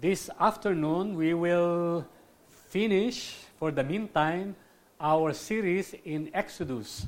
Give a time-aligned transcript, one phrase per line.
[0.00, 2.06] This afternoon, we will
[2.48, 4.56] finish, for the meantime,
[4.98, 7.06] our series in Exodus.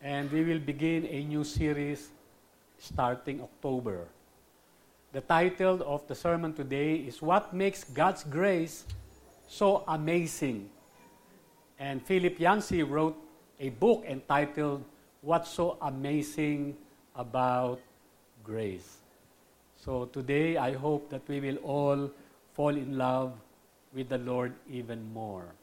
[0.00, 2.08] And we will begin a new series
[2.78, 4.08] starting October.
[5.12, 8.86] The title of the sermon today is What Makes God's Grace
[9.46, 10.70] So Amazing?
[11.78, 13.20] And Philip Yancey wrote
[13.60, 14.82] a book entitled
[15.20, 16.74] What's So Amazing
[17.14, 17.80] About
[18.42, 19.04] Grace?
[19.76, 22.10] So today, I hope that we will all
[22.54, 23.34] fall in love
[23.94, 25.54] with the Lord even more.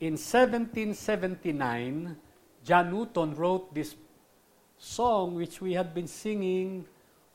[0.00, 2.16] In 1779,
[2.64, 3.94] John Newton wrote this
[4.78, 6.86] song which we have been singing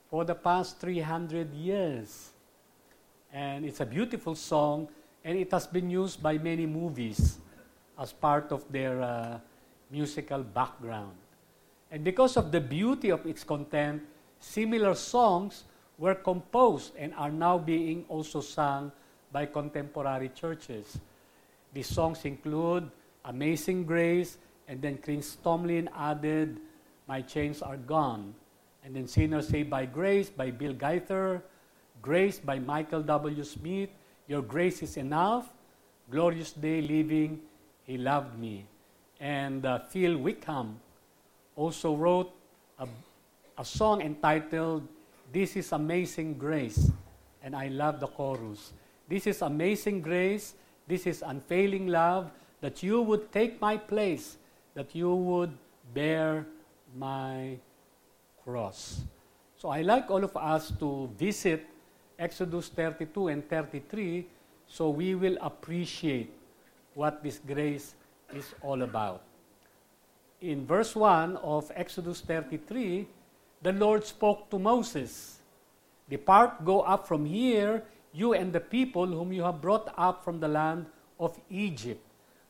[0.09, 2.31] for the past 300 years.
[3.31, 4.89] And it's a beautiful song,
[5.23, 7.37] and it has been used by many movies
[7.99, 9.39] as part of their uh,
[9.91, 11.13] musical background.
[11.91, 14.01] And because of the beauty of its content,
[14.39, 15.63] Similar songs
[15.97, 18.91] were composed and are now being also sung
[19.31, 20.99] by contemporary churches.
[21.73, 22.89] These songs include
[23.25, 26.59] Amazing Grace, and then Chris Tomlin added
[27.07, 28.33] My Chains Are Gone.
[28.83, 31.43] And then Sinners Saved by Grace by Bill Gaither,
[32.01, 33.43] Grace by Michael W.
[33.43, 33.89] Smith,
[34.27, 35.49] Your Grace is Enough,
[36.09, 37.41] Glorious Day Living,
[37.83, 38.65] He Loved Me.
[39.19, 40.79] And uh, Phil Wickham
[41.55, 42.31] also wrote
[42.79, 42.87] a
[43.57, 44.87] a song entitled
[45.31, 46.91] This is Amazing Grace.
[47.43, 48.73] And I love the chorus.
[49.07, 50.53] This is amazing grace.
[50.87, 54.37] This is unfailing love that you would take my place,
[54.73, 55.51] that you would
[55.93, 56.45] bear
[56.95, 57.57] my
[58.43, 59.01] cross.
[59.55, 61.65] So I like all of us to visit
[62.19, 64.27] Exodus 32 and 33
[64.67, 66.31] so we will appreciate
[66.93, 67.95] what this grace
[68.35, 69.23] is all about.
[70.41, 73.07] In verse 1 of Exodus 33,
[73.61, 75.37] the Lord spoke to Moses
[76.09, 77.83] Depart, go up from here,
[78.13, 80.85] you and the people whom you have brought up from the land
[81.19, 82.01] of Egypt,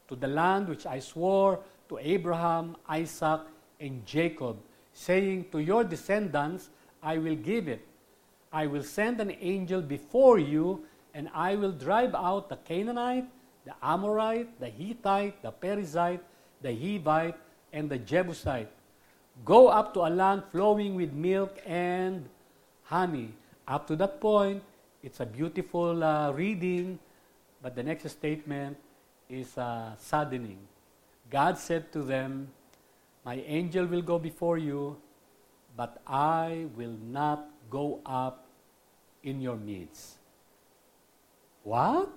[0.08, 1.60] to the land which I swore
[1.90, 3.42] to Abraham, Isaac,
[3.80, 4.58] and Jacob,
[4.94, 6.70] saying, To your descendants
[7.02, 7.86] I will give it.
[8.54, 13.26] I will send an angel before you, and I will drive out the Canaanite,
[13.66, 16.22] the Amorite, the Hittite, the Perizzite,
[16.62, 17.36] the Hivite,
[17.74, 18.72] and the Jebusite
[19.46, 22.28] Go up to a land flowing with milk and
[22.84, 23.34] honey.
[23.68, 24.64] Up to that point,
[25.04, 27.00] it's a beautiful uh, reading,
[27.62, 28.78] but the next statement
[29.30, 30.60] is uh, saddening.
[31.30, 32.50] God said to them,
[33.26, 34.98] My angel will go before you,
[35.76, 38.48] but I will not go up
[39.24, 40.18] in your midst.
[41.64, 42.10] What?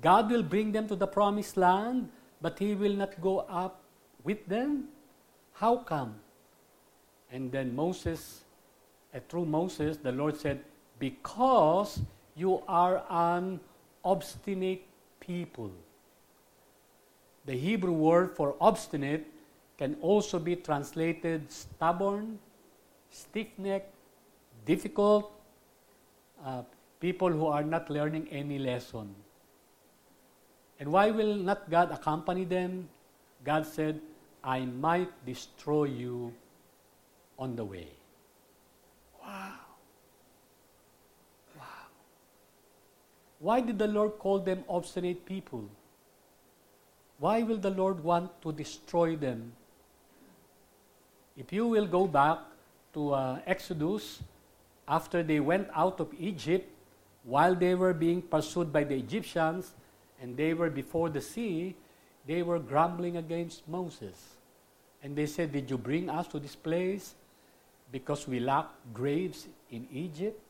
[0.00, 2.10] God will bring them to the promised land,
[2.40, 3.80] but He will not go up
[4.24, 4.91] with them?
[5.62, 6.16] How come?
[7.30, 8.42] And then Moses,
[9.28, 10.58] through Moses, the Lord said,
[10.98, 12.00] Because
[12.34, 13.60] you are an
[14.04, 14.82] obstinate
[15.20, 15.70] people.
[17.46, 19.24] The Hebrew word for obstinate
[19.78, 22.40] can also be translated stubborn,
[23.10, 23.94] stiff necked,
[24.66, 25.30] difficult,
[26.44, 26.62] uh,
[26.98, 29.14] people who are not learning any lesson.
[30.80, 32.88] And why will not God accompany them?
[33.44, 34.00] God said,
[34.44, 36.34] I might destroy you
[37.38, 37.88] on the way.
[39.22, 39.54] Wow.
[41.56, 41.86] Wow.
[43.38, 45.64] Why did the Lord call them obstinate people?
[47.18, 49.52] Why will the Lord want to destroy them?
[51.36, 52.38] If you will go back
[52.94, 54.22] to uh, Exodus,
[54.88, 56.68] after they went out of Egypt,
[57.24, 59.72] while they were being pursued by the Egyptians
[60.20, 61.76] and they were before the sea,
[62.26, 64.36] they were grumbling against Moses.
[65.02, 67.14] And they said, Did you bring us to this place
[67.90, 70.40] because we lack graves in Egypt?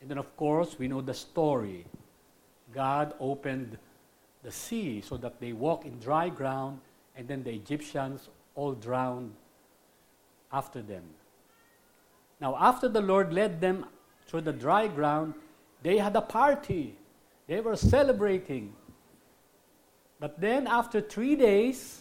[0.00, 1.86] And then, of course, we know the story.
[2.74, 3.78] God opened
[4.42, 6.80] the sea so that they walk in dry ground,
[7.16, 9.32] and then the Egyptians all drowned
[10.52, 11.02] after them.
[12.40, 13.86] Now, after the Lord led them
[14.26, 15.34] through the dry ground,
[15.82, 16.96] they had a party.
[17.46, 18.74] They were celebrating.
[20.24, 22.00] But then, after three days,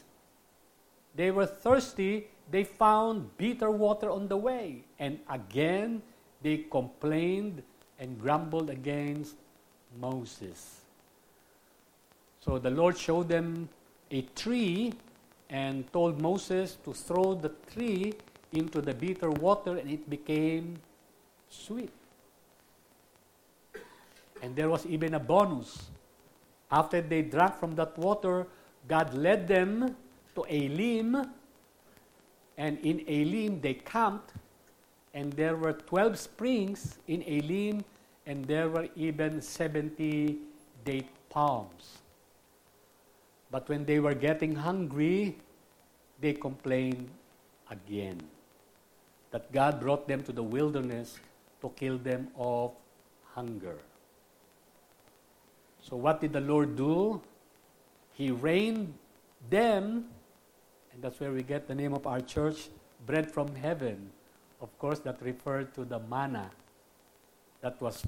[1.13, 2.27] they were thirsty.
[2.49, 4.85] They found bitter water on the way.
[4.97, 6.01] And again,
[6.41, 7.63] they complained
[7.99, 9.35] and grumbled against
[9.99, 10.79] Moses.
[12.39, 13.67] So the Lord showed them
[14.09, 14.93] a tree
[15.49, 18.13] and told Moses to throw the tree
[18.53, 20.79] into the bitter water, and it became
[21.49, 21.91] sweet.
[24.41, 25.89] And there was even a bonus.
[26.73, 28.47] After they drank from that water,
[28.87, 29.95] God led them
[30.33, 31.29] to Elim,
[32.57, 34.33] and in Elim they camped,
[35.13, 37.85] and there were 12 springs in Elim,
[38.25, 40.39] and there were even 70
[40.83, 41.99] date palms.
[43.51, 45.37] But when they were getting hungry,
[46.21, 47.07] they complained
[47.69, 48.19] again
[49.29, 51.19] that God brought them to the wilderness
[51.61, 52.71] to kill them of
[53.35, 53.77] hunger.
[55.83, 57.21] So, what did the Lord do?
[58.13, 58.93] He rained
[59.49, 60.07] them,
[60.93, 62.69] and that's where we get the name of our church,
[63.05, 64.09] bread from heaven.
[64.61, 66.49] Of course, that referred to the manna
[67.59, 68.07] that was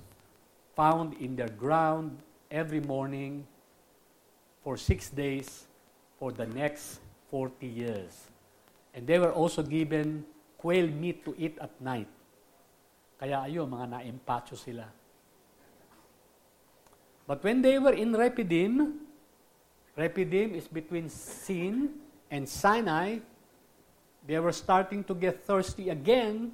[0.75, 2.17] found in their ground
[2.49, 3.45] every morning
[4.63, 5.67] for six days
[6.17, 6.99] for the next
[7.29, 8.31] 40 years.
[8.93, 10.23] And they were also given
[10.57, 12.07] quail meat to eat at night.
[13.19, 14.87] Kaya ayun, mga naimpacho sila.
[17.27, 19.01] But when they were in Rephidim,
[19.97, 21.89] Rephidim is between Sin
[22.29, 23.19] and Sinai,
[24.27, 26.51] they were starting to get thirsty again.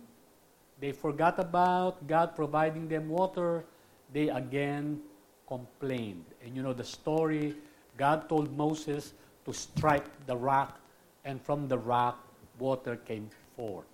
[0.79, 3.65] They forgot about God providing them water.
[4.13, 5.01] They again
[5.47, 6.25] complained.
[6.43, 7.55] And you know the story
[7.97, 9.13] God told Moses
[9.45, 10.79] to strike the rock,
[11.25, 12.19] and from the rock,
[12.59, 13.85] water came forth.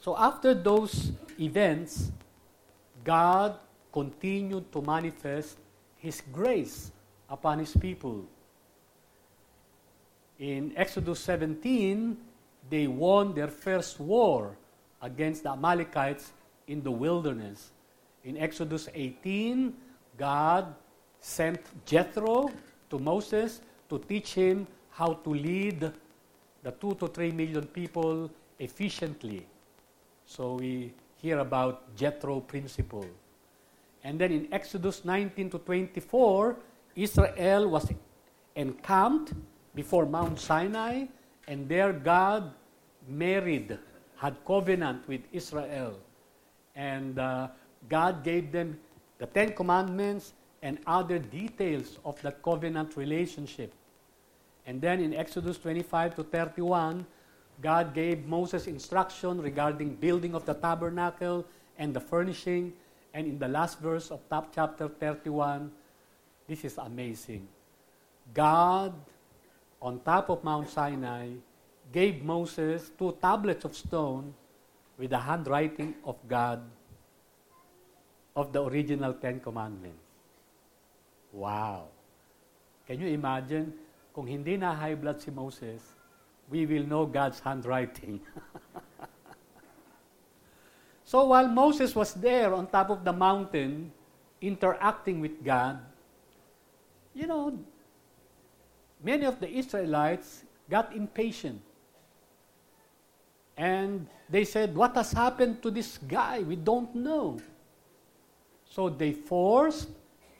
[0.00, 2.12] So after those events,
[3.04, 3.58] God
[3.94, 5.56] continued to manifest
[6.02, 6.90] His grace
[7.30, 8.26] upon His people.
[10.40, 12.18] In Exodus 17,
[12.68, 14.58] they won their first war
[15.00, 16.32] against the Amalekites
[16.66, 17.70] in the wilderness.
[18.24, 19.72] In Exodus 18,
[20.18, 20.74] God
[21.20, 22.50] sent Jethro
[22.90, 25.92] to Moses to teach him how to lead
[26.64, 29.46] the two to three million people efficiently.
[30.26, 30.92] So we
[31.22, 33.06] hear about Jethro principle.
[34.04, 36.56] And then in Exodus 19 to 24,
[36.94, 37.90] Israel was
[38.54, 39.32] encamped
[39.74, 41.06] before Mount Sinai,
[41.48, 42.52] and there God
[43.08, 43.78] married,
[44.16, 45.98] had covenant with Israel.
[46.76, 47.48] And uh,
[47.88, 48.78] God gave them
[49.18, 53.72] the Ten Commandments and other details of the covenant relationship.
[54.66, 57.06] And then in Exodus 25 to 31,
[57.62, 61.44] God gave Moses instruction regarding building of the tabernacle
[61.78, 62.72] and the furnishing
[63.14, 65.70] and in the last verse of top chapter 31,
[66.50, 67.46] this is amazing.
[68.34, 68.92] God,
[69.80, 71.38] on top of Mount Sinai,
[71.92, 74.34] gave Moses two tablets of stone
[74.98, 76.60] with the handwriting of God
[78.34, 80.02] of the original Ten Commandments.
[81.32, 81.86] Wow!
[82.86, 83.72] Can you imagine?
[84.14, 85.82] Kung hindi na high blood si Moses,
[86.50, 88.18] we will know God's handwriting.
[91.04, 93.92] So while Moses was there on top of the mountain,
[94.40, 95.78] interacting with God,
[97.14, 97.58] you know,
[99.02, 101.60] many of the Israelites got impatient.
[103.56, 106.40] And they said, What has happened to this guy?
[106.40, 107.38] We don't know.
[108.68, 109.88] So they forced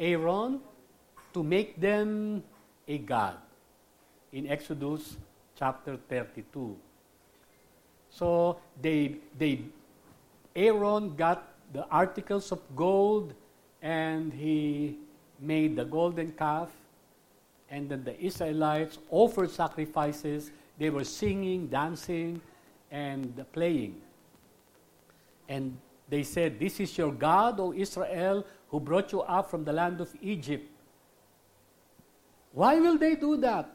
[0.00, 0.60] Aaron
[1.32, 2.42] to make them
[2.88, 3.36] a god
[4.32, 5.16] in Exodus
[5.56, 6.76] chapter 32.
[8.10, 9.62] So they, they
[10.56, 13.34] Aaron got the articles of gold
[13.82, 14.96] and he
[15.40, 16.70] made the golden calf.
[17.70, 20.52] And then the Israelites offered sacrifices.
[20.78, 22.40] They were singing, dancing,
[22.90, 24.00] and playing.
[25.48, 25.76] And
[26.08, 30.00] they said, This is your God, O Israel, who brought you up from the land
[30.00, 30.70] of Egypt.
[32.52, 33.68] Why will they do that?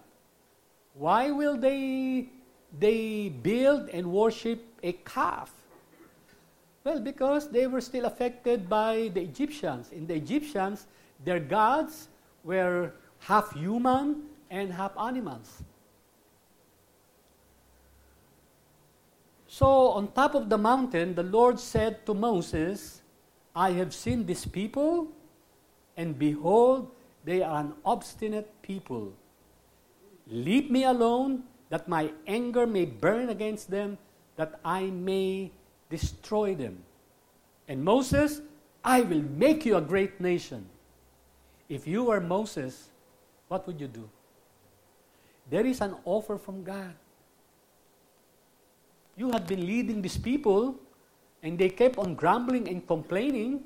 [0.94, 2.30] Why will they,
[2.78, 5.52] they build and worship a calf?
[6.84, 9.92] Well, because they were still affected by the Egyptians.
[9.92, 10.88] In the Egyptians,
[11.24, 12.08] their gods
[12.44, 15.64] were half human and half animals.
[19.48, 23.02] So, on top of the mountain, the Lord said to Moses,
[23.56, 25.10] I have seen this people,
[25.98, 26.92] and behold,
[27.26, 29.12] they are an obstinate people.
[30.28, 33.98] Leave me alone, that my anger may burn against them,
[34.38, 35.52] that I may
[35.90, 36.78] destroy them.
[37.68, 38.42] And Moses,
[38.84, 40.66] I will make you a great nation.
[41.68, 42.90] If you were Moses,
[43.48, 44.10] what would you do?
[45.50, 46.94] There is an offer from God.
[49.18, 50.76] You had been leading these people,
[51.44, 53.64] and they kept on grumbling and complaining.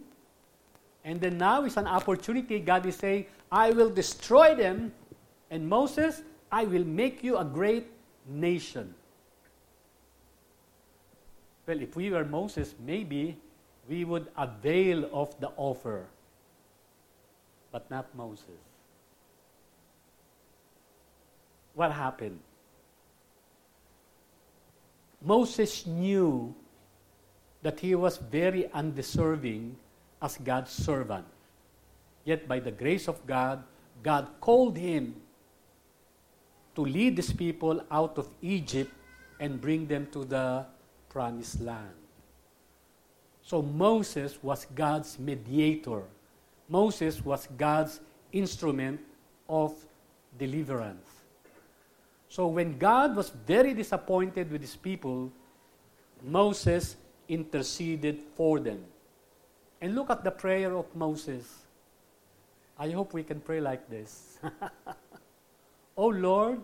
[1.05, 2.59] And then now is an opportunity.
[2.59, 4.91] God is saying, I will destroy them.
[5.51, 7.87] And Moses, I will make you a great
[8.27, 8.95] nation.
[11.65, 13.37] Well, if we were Moses, maybe
[13.87, 16.05] we would avail of the offer,
[17.71, 18.59] but not Moses.
[21.73, 22.39] What happened?
[25.23, 26.53] Moses knew
[27.61, 29.75] that he was very undeserving
[30.21, 31.25] as God's servant.
[32.25, 33.63] Yet, by the grace of God,
[34.03, 35.15] God called him
[36.75, 38.91] to lead these people out of Egypt
[39.39, 40.65] and bring them to the
[41.13, 41.93] promised land.
[43.43, 46.01] So Moses was God's mediator.
[46.67, 47.99] Moses was God's
[48.31, 48.99] instrument
[49.47, 49.75] of
[50.39, 51.07] deliverance.
[52.29, 55.31] So when God was very disappointed with his people,
[56.23, 56.95] Moses
[57.29, 58.83] interceded for them.
[59.81, 61.45] And look at the prayer of Moses.
[62.79, 64.39] I hope we can pray like this.
[65.97, 66.61] oh Lord,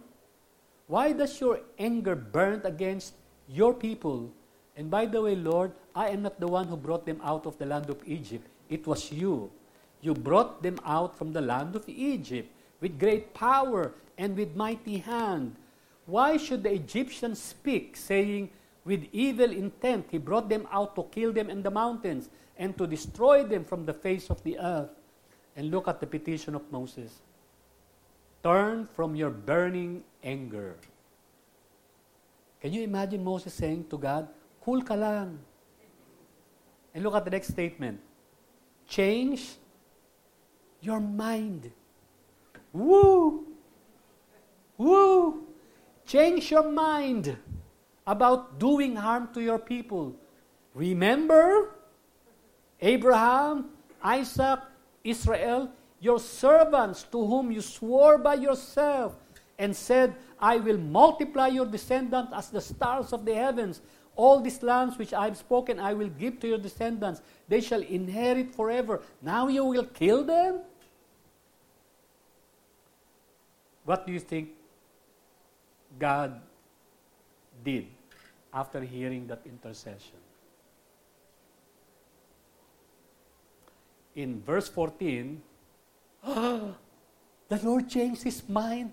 [0.88, 3.14] why does your anger burn against
[3.48, 4.32] your people?
[4.80, 7.58] And by the way, Lord, I am not the one who brought them out of
[7.58, 8.48] the land of Egypt.
[8.70, 9.52] It was you.
[10.00, 12.48] You brought them out from the land of Egypt
[12.80, 15.58] with great power and with mighty hand.
[16.06, 18.52] Why should the Egyptians speak, saying,
[18.86, 22.88] With evil intent he brought them out to kill them in the mountains and to
[22.88, 24.96] destroy them from the face of the earth?
[25.58, 27.20] And look at the petition of Moses
[28.42, 30.78] Turn from your burning anger.
[32.62, 34.30] Can you imagine Moses saying to God,
[34.64, 35.40] Cool ka lang.
[36.94, 38.00] And look at the next statement.
[38.88, 39.56] Change
[40.82, 41.72] your mind.
[42.74, 43.46] Woo!
[44.78, 45.48] Woo!
[46.06, 47.38] Change your mind
[48.08, 50.16] about doing harm to your people.
[50.74, 51.76] Remember
[52.82, 53.70] Abraham,
[54.02, 54.60] Isaac,
[55.04, 59.16] Israel, your servants to whom you swore by yourself
[59.60, 63.82] and said, I will multiply your descendants as the stars of the heavens.
[64.16, 67.22] All these lands which I have spoken, I will give to your descendants.
[67.48, 69.02] They shall inherit forever.
[69.22, 70.62] Now you will kill them?
[73.86, 74.50] What do you think
[75.98, 76.42] God
[77.64, 77.88] did
[78.54, 80.20] after hearing that intercession?
[84.16, 85.42] In verse 14,
[86.24, 86.76] the
[87.64, 88.92] Lord changed his mind.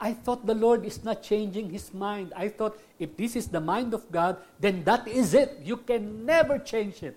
[0.00, 2.32] I thought the Lord is not changing his mind.
[2.36, 5.58] I thought if this is the mind of God, then that is it.
[5.64, 7.16] You can never change it.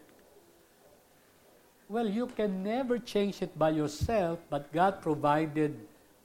[1.88, 5.78] Well, you can never change it by yourself, but God provided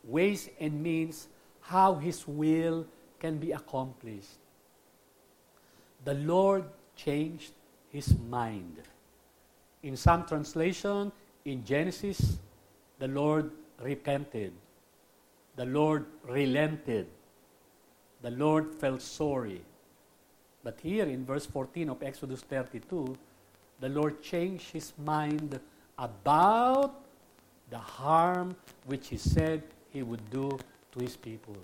[0.05, 1.29] ways and means
[1.61, 2.87] how His will
[3.19, 4.39] can be accomplished.
[6.05, 7.53] The Lord changed
[7.91, 8.81] His mind.
[9.83, 11.13] In some translation,
[11.45, 12.39] in Genesis,
[12.99, 13.51] the Lord
[13.83, 14.53] repented.
[15.57, 17.07] The Lord relented.
[18.23, 19.63] The Lord felt sorry.
[20.63, 23.17] But here in verse 14 of Exodus 32,
[23.81, 25.59] the Lord changed his mind
[25.99, 27.05] about
[27.71, 30.59] the harm which he said he would do
[30.93, 31.57] to his people.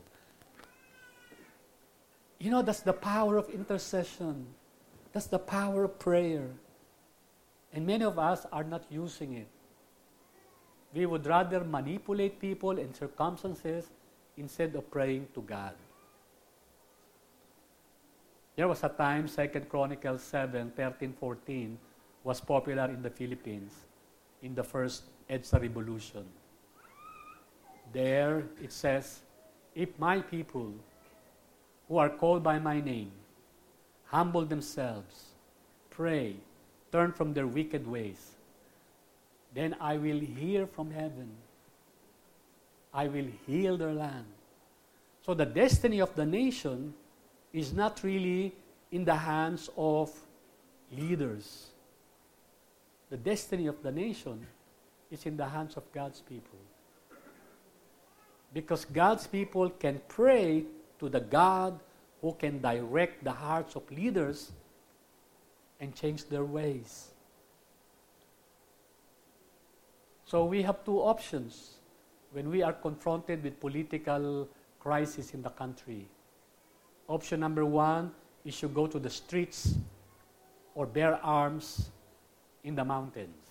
[2.38, 4.46] You know, that's the power of intercession.
[5.12, 6.48] That's the power of prayer.
[7.72, 9.48] And many of us are not using it.
[10.94, 13.90] We would rather manipulate people and circumstances
[14.36, 15.74] instead of praying to God.
[18.54, 21.78] There was a time, 2 Chronicles 7, 13, 14,
[22.22, 23.72] was popular in the Philippines
[24.42, 26.24] in the first EDSA revolution.
[27.92, 29.20] There it says,
[29.74, 30.74] If my people
[31.88, 33.12] who are called by my name
[34.04, 35.32] humble themselves,
[35.88, 36.36] pray,
[36.90, 38.31] turn from their wicked ways,
[39.54, 41.30] then I will hear from heaven.
[42.92, 44.26] I will heal their land.
[45.24, 46.94] So the destiny of the nation
[47.52, 48.54] is not really
[48.90, 50.10] in the hands of
[50.90, 51.68] leaders.
[53.10, 54.46] The destiny of the nation
[55.10, 56.58] is in the hands of God's people.
[58.52, 60.64] Because God's people can pray
[60.98, 61.78] to the God
[62.20, 64.52] who can direct the hearts of leaders
[65.80, 67.11] and change their ways.
[70.32, 71.74] So we have two options
[72.32, 74.48] when we are confronted with political
[74.80, 76.08] crisis in the country.
[77.06, 78.12] Option number one
[78.42, 79.74] is to go to the streets
[80.74, 81.90] or bear arms
[82.64, 83.44] in the mountains.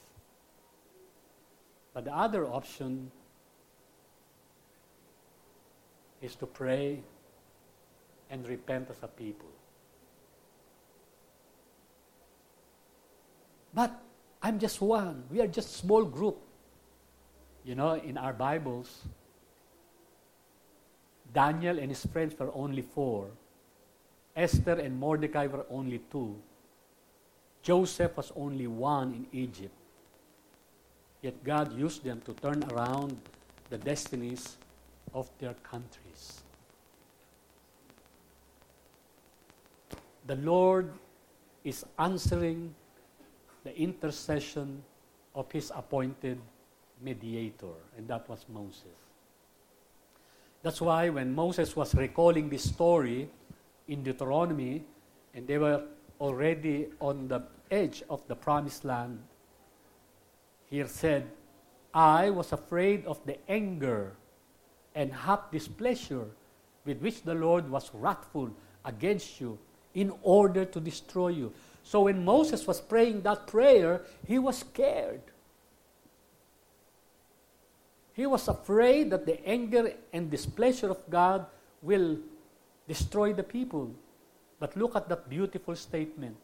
[1.94, 3.12] But the other option
[6.20, 7.04] is to pray
[8.32, 9.54] and repent as a people.
[13.72, 14.02] But
[14.42, 15.26] I'm just one.
[15.30, 16.40] We are just a small group.
[17.64, 19.04] You know, in our Bibles,
[21.34, 23.28] Daniel and his friends were only four.
[24.36, 26.36] Esther and Mordecai were only two.
[27.62, 29.76] Joseph was only one in Egypt.
[31.22, 33.18] Yet God used them to turn around
[33.70, 34.58] the destinies
[35.14, 36.42] of their countries.
[40.32, 40.94] the Lord
[41.64, 42.74] is answering
[43.64, 44.82] the intercession
[45.36, 46.40] of his appointed
[47.02, 48.98] mediator, and that was Moses.
[50.64, 53.30] That's why when Moses was recalling this story
[53.88, 54.84] in Deuteronomy,
[55.34, 55.84] and they were
[56.20, 57.42] already on the
[57.72, 59.20] edge of the promised land,
[60.70, 61.30] he said,
[61.94, 64.14] I was afraid of the anger
[64.96, 66.28] and hot displeasure
[66.86, 68.52] with which the Lord was wrathful
[68.86, 69.58] against you
[69.94, 71.54] in order to destroy you.
[71.84, 75.22] So when Moses was praying that prayer, he was scared.
[78.14, 81.46] He was afraid that the anger and displeasure of God
[81.82, 82.18] will
[82.88, 83.92] destroy the people.
[84.60, 86.36] But look at that beautiful statement.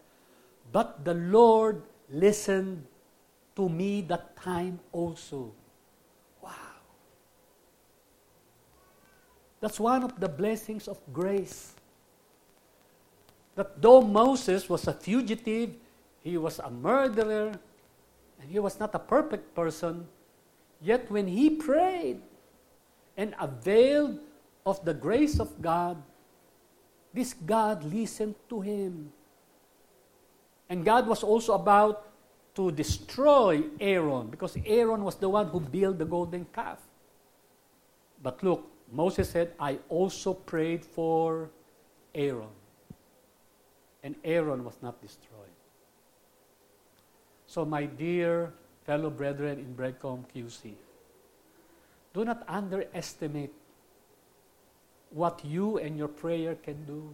[0.72, 2.86] But the Lord listened
[3.56, 5.52] to me that time also.
[6.42, 6.52] Wow.
[9.60, 11.74] That's one of the blessings of grace.
[13.56, 15.72] That though Moses was a fugitive,
[16.24, 17.52] he was a murderer,
[18.40, 20.08] and he was not a perfect person,
[20.82, 22.22] yet when he prayed
[23.16, 24.20] and availed
[24.66, 26.02] of the grace of God,
[27.14, 29.12] this God listened to him.
[30.70, 32.08] And God was also about
[32.56, 36.80] to destroy Aaron because Aaron was the one who built the golden calf.
[38.22, 41.50] But look, Moses said, I also prayed for
[42.14, 42.56] Aaron.
[44.04, 45.54] And Aaron was not destroyed.
[47.48, 48.54] So, my dear
[48.88, 50.72] fellow brethren in Breadcom QC,
[52.15, 53.51] do not underestimate
[55.12, 57.13] what you and your prayer can do.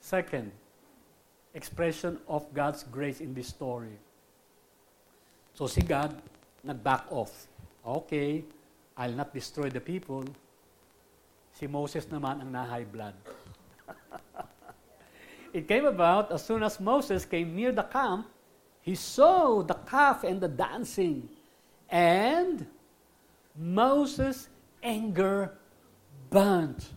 [0.00, 0.50] Second,
[1.54, 3.98] expression of God's grace in this story.
[5.54, 6.14] So si God
[6.62, 7.46] nag-back off.
[7.84, 8.44] Okay,
[8.96, 10.24] I'll not destroy the people.
[11.52, 13.14] Si Moses naman ang na-high blood.
[15.52, 18.26] It came about as soon as Moses came near the camp,
[18.80, 21.28] he saw the calf and the dancing.
[21.88, 22.66] And
[23.56, 24.48] Moses'
[24.82, 25.58] anger
[26.30, 26.94] burnt.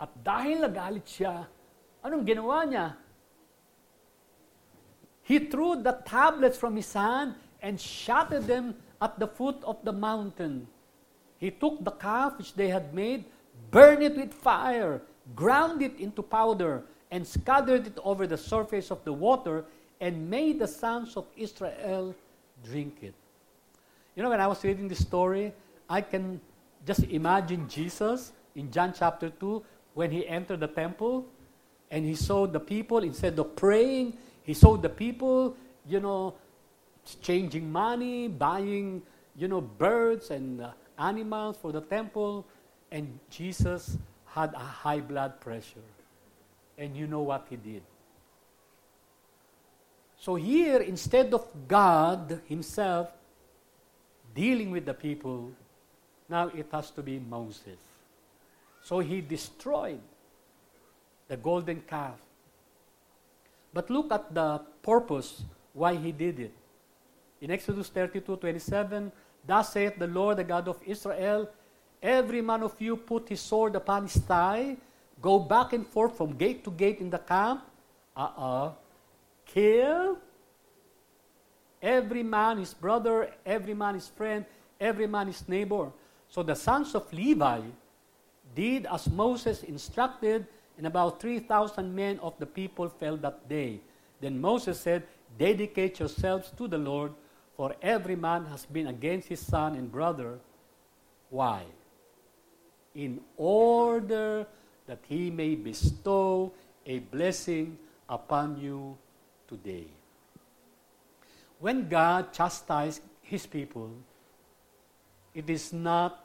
[0.00, 1.46] At dahil nagalit siya,
[2.02, 2.88] anong ginawa niya?
[5.22, 9.92] He threw the tablets from his hand and shattered them at the foot of the
[9.92, 10.66] mountain.
[11.36, 13.28] He took the calf which they had made,
[13.70, 15.02] burned it with fire,
[15.36, 19.64] ground it into powder, and scattered it over the surface of the water,
[20.00, 22.14] and made the sons of Israel
[22.64, 23.14] drink it.
[24.14, 25.52] You know, when I was reading this story,
[25.88, 26.40] I can
[26.86, 31.26] just imagine Jesus in John chapter 2 when he entered the temple
[31.90, 35.56] and he saw the people, instead of praying, he saw the people,
[35.88, 36.34] you know,
[37.04, 39.02] exchanging money, buying,
[39.36, 42.46] you know, birds and uh, animals for the temple.
[42.92, 45.80] And Jesus had a high blood pressure.
[46.78, 47.82] And you know what he did?
[50.20, 53.08] So here, instead of God Himself
[54.34, 55.50] dealing with the people,
[56.28, 57.78] now it has to be Moses.
[58.82, 60.00] So he destroyed
[61.28, 62.18] the golden calf.
[63.72, 66.54] But look at the purpose why he did it.
[67.40, 69.12] In Exodus 32 27,
[69.46, 71.48] Thus saith the Lord, the God of Israel,
[72.02, 74.76] Every man of you put his sword upon his thigh,
[75.20, 77.64] go back and forth from gate to gate in the camp.
[78.16, 78.72] Uh uh
[79.46, 80.18] Kill
[81.82, 84.44] every man his brother, every man his friend,
[84.80, 85.90] every man his neighbor.
[86.28, 87.60] So the sons of Levi
[88.54, 93.80] did as Moses instructed, and about 3,000 men of the people fell that day.
[94.20, 95.04] Then Moses said,
[95.38, 97.12] Dedicate yourselves to the Lord,
[97.56, 100.38] for every man has been against his son and brother.
[101.30, 101.64] Why?
[102.94, 104.46] In order
[104.88, 106.52] that he may bestow
[106.84, 108.96] a blessing upon you
[109.46, 109.86] today.
[111.60, 113.92] When God chastised his people,
[115.34, 116.24] it is not,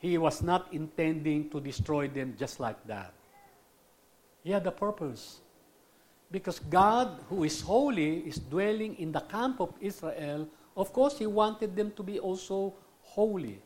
[0.00, 3.14] he was not intending to destroy them just like that.
[4.42, 5.40] He had a purpose.
[6.30, 10.48] Because God, who is holy, is dwelling in the camp of Israel.
[10.76, 13.62] Of course, He wanted them to be also holy.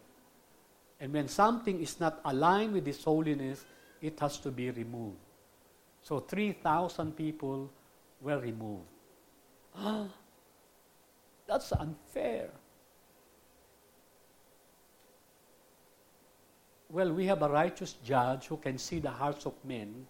[1.00, 3.64] And when something is not aligned with His holiness,
[4.00, 5.16] it has to be removed.
[6.02, 7.70] So 3,000 people
[8.20, 8.86] were removed.
[11.46, 12.50] That's unfair.
[16.90, 20.06] Well, we have a righteous judge who can see the hearts of men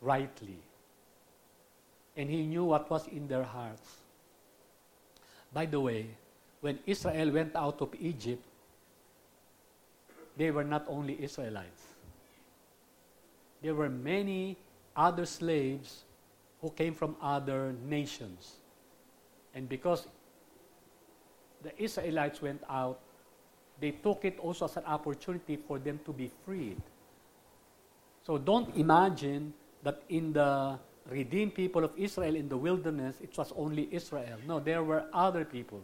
[0.00, 0.58] rightly.
[2.16, 3.96] And he knew what was in their hearts.
[5.52, 6.06] By the way,
[6.60, 8.42] when Israel went out of Egypt,
[10.36, 11.93] they were not only Israelites.
[13.64, 14.58] There were many
[14.94, 16.04] other slaves
[16.60, 18.60] who came from other nations.
[19.54, 20.06] And because
[21.62, 23.00] the Israelites went out,
[23.80, 26.76] they took it also as an opportunity for them to be freed.
[28.26, 33.50] So don't imagine that in the redeemed people of Israel in the wilderness, it was
[33.56, 34.36] only Israel.
[34.46, 35.80] No, there were other people.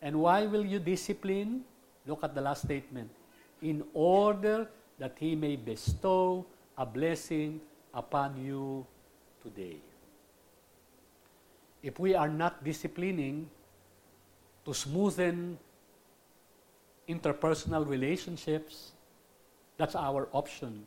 [0.00, 1.64] And why will you discipline?
[2.06, 3.10] Look at the last statement.
[3.62, 6.44] In order that he may bestow
[6.76, 7.60] a blessing
[7.94, 8.86] upon you
[9.42, 9.76] today.
[11.82, 13.50] If we are not disciplining
[14.64, 15.56] to smoothen
[17.08, 18.92] interpersonal relationships,
[19.76, 20.86] that's our option.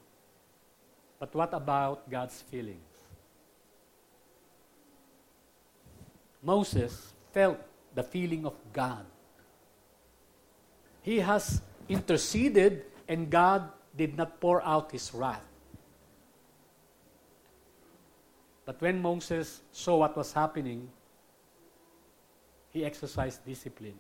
[1.20, 2.80] But what about God's feelings?
[6.42, 7.58] Moses felt
[7.94, 9.06] the feeling of God.
[11.02, 15.46] He has interceded, and God did not pour out his wrath.
[18.66, 20.90] But when Moses saw what was happening,
[22.72, 23.96] he exercised discipline.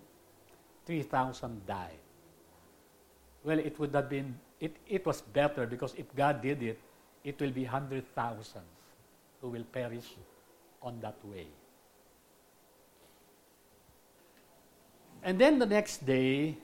[0.86, 2.02] 3,000 died.
[3.44, 6.80] Well, it would have been, it, it was better because if God did it,
[7.24, 8.66] it will be hundred thousands
[9.42, 10.16] who will perish
[10.82, 11.48] on that way.
[15.24, 16.58] And then the next day,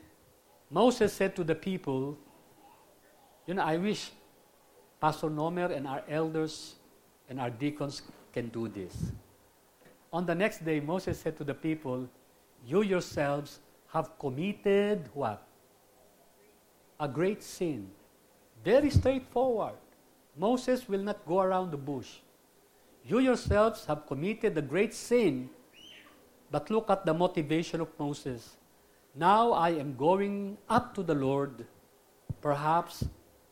[0.72, 2.18] Moses said to the people,
[3.46, 4.12] You know, I wish
[5.02, 6.76] Pastor Nomer and our elders
[7.30, 8.96] and our deacons can do this.
[10.14, 12.08] On the next day, Moses said to the people,
[12.66, 13.60] You yourselves
[13.92, 15.46] have committed what?
[17.00, 17.90] A great sin.
[18.64, 19.76] Very straightforward.
[20.38, 22.20] Moses will not go around the bush.
[23.04, 25.50] You yourselves have committed a great sin,
[26.50, 28.56] but look at the motivation of Moses.
[29.16, 31.66] Now I am going up to the Lord.
[32.42, 33.06] Perhaps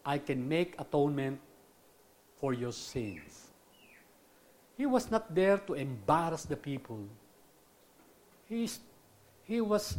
[0.06, 1.39] I can make atonement
[2.39, 3.48] for your sins.
[4.78, 7.04] He was not there to embarrass the people.
[8.48, 8.80] He's,
[9.43, 9.98] he was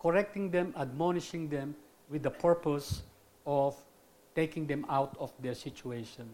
[0.00, 1.76] correcting them, admonishing them
[2.10, 3.02] with the purpose
[3.46, 3.76] of
[4.34, 6.28] taking them out of their situation.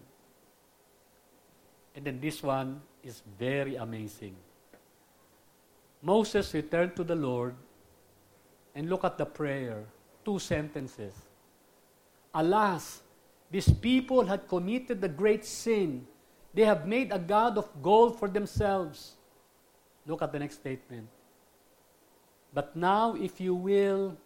[1.95, 4.35] And then this one is very amazing.
[6.03, 7.55] Moses returned to the Lord
[8.75, 9.85] and look at the prayer.
[10.25, 11.15] Two sentences.
[12.35, 13.03] Alas,
[13.51, 16.07] these people had committed the great sin
[16.55, 19.15] they have made a God of gold for themselves.
[20.07, 21.09] Look at the next statement.
[22.53, 24.17] But now, if you will,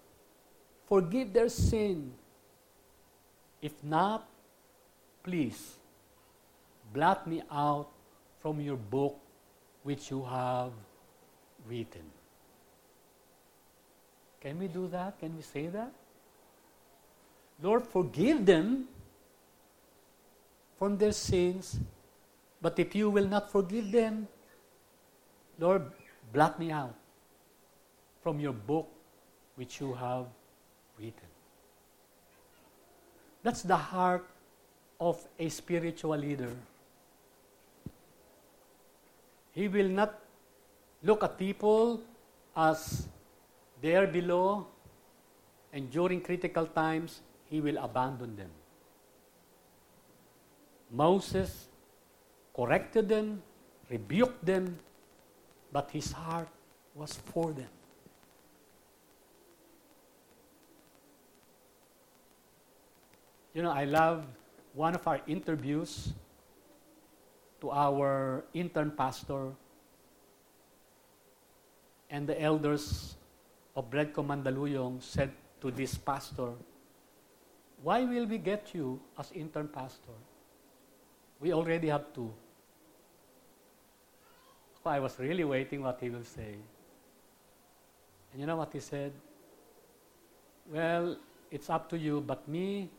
[0.86, 2.12] forgive their sin.
[3.60, 4.28] If not,
[5.22, 5.76] please
[6.94, 7.90] blot me out
[8.40, 9.18] from your book
[9.82, 10.72] which you have
[11.68, 12.04] written.
[14.40, 15.18] Can we do that?
[15.20, 15.92] Can we say that?
[17.62, 18.88] Lord, forgive them
[20.78, 21.78] from their sins
[22.62, 24.28] but if you will not forgive them,
[25.58, 25.90] Lord,
[26.32, 26.94] blot me out
[28.22, 28.88] from your book
[29.56, 30.26] which you have
[30.96, 31.28] written.
[33.42, 34.24] That's the heart
[35.00, 36.54] of a spiritual leader.
[39.50, 40.21] He will not
[41.02, 42.00] look at people
[42.56, 43.08] as
[43.80, 44.66] they are below,
[45.72, 48.50] and during critical times, he will abandon them.
[50.90, 51.68] Moses
[52.54, 53.42] corrected them,
[53.90, 54.78] rebuked them,
[55.72, 56.48] but his heart
[56.94, 57.68] was for them.
[63.54, 64.24] You know, I love
[64.74, 66.12] one of our interviews
[67.60, 69.52] to our intern pastor
[72.12, 73.16] and the elders
[73.74, 76.52] of Breadco Mandaluyong said to this pastor,
[77.82, 80.12] Why will we get you as intern pastor?
[81.40, 82.30] We already have two.
[84.84, 86.54] So I was really waiting what he will say.
[88.30, 89.12] And you know what he said?
[90.70, 91.16] Well,
[91.50, 92.90] it's up to you, but me,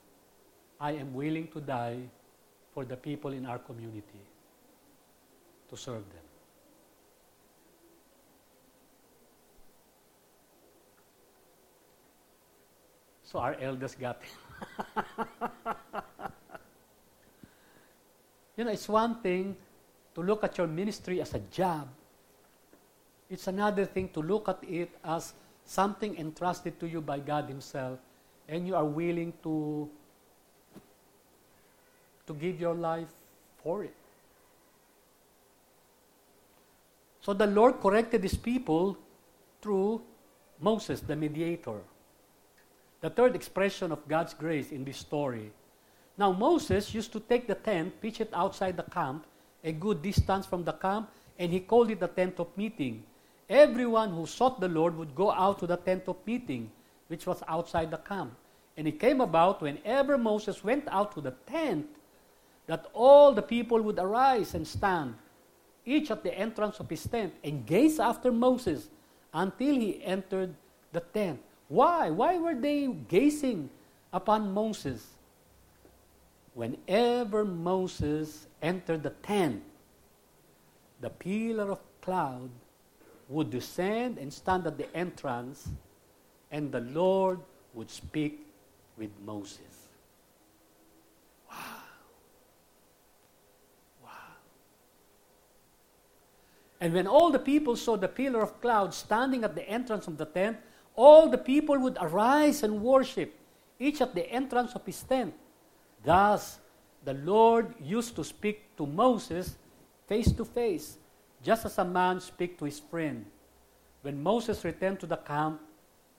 [0.79, 1.99] I am willing to die
[2.73, 4.25] for the people in our community
[5.69, 6.22] to serve them.
[13.33, 14.21] So our elders got
[18.55, 19.57] you know, it's one thing
[20.13, 21.87] to look at your ministry as a job.
[23.31, 25.33] It's another thing to look at it as
[25.65, 27.97] something entrusted to you by God Himself,
[28.47, 29.89] and you are willing to,
[32.27, 33.09] to give your life
[33.63, 33.95] for it.
[37.21, 38.95] So the Lord corrected His people
[39.59, 40.03] through
[40.59, 41.81] Moses, the mediator.
[43.03, 45.51] The third expression of God's grace in this story.
[46.17, 49.25] Now, Moses used to take the tent, pitch it outside the camp,
[49.61, 53.03] a good distance from the camp, and he called it the tent of meeting.
[53.49, 56.71] Everyone who sought the Lord would go out to the tent of meeting,
[57.09, 58.37] which was outside the camp.
[58.77, 61.85] And it came about whenever Moses went out to the tent
[62.67, 65.15] that all the people would arise and stand,
[65.83, 68.87] each at the entrance of his tent, and gaze after Moses
[69.33, 70.55] until he entered
[70.93, 71.41] the tent.
[71.73, 72.11] Why?
[72.11, 73.67] Why were they gazing
[74.13, 75.03] upon Moses?
[76.53, 79.63] Whenever Moses entered the tent,
[81.01, 82.51] the pillar of cloud
[83.27, 85.67] would descend and stand at the entrance,
[86.51, 87.39] and the Lord
[87.73, 88.45] would speak
[88.95, 89.89] with Moses.
[91.49, 91.57] Wow.
[94.03, 94.11] Wow.
[96.79, 100.19] And when all the people saw the pillar of cloud standing at the entrance of
[100.19, 100.57] the tent,
[100.95, 103.33] all the people would arise and worship,
[103.79, 105.33] each at the entrance of his tent.
[106.03, 106.59] Thus,
[107.03, 109.57] the Lord used to speak to Moses
[110.07, 110.97] face to face,
[111.41, 113.25] just as a man speaks to his friend.
[114.01, 115.61] When Moses returned to the camp,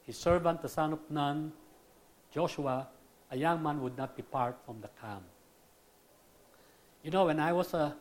[0.02, 1.52] his servant, the son of Nun,
[2.32, 2.88] Joshua,
[3.30, 5.22] a young man would not depart from the camp.
[7.02, 7.94] You know, when I was a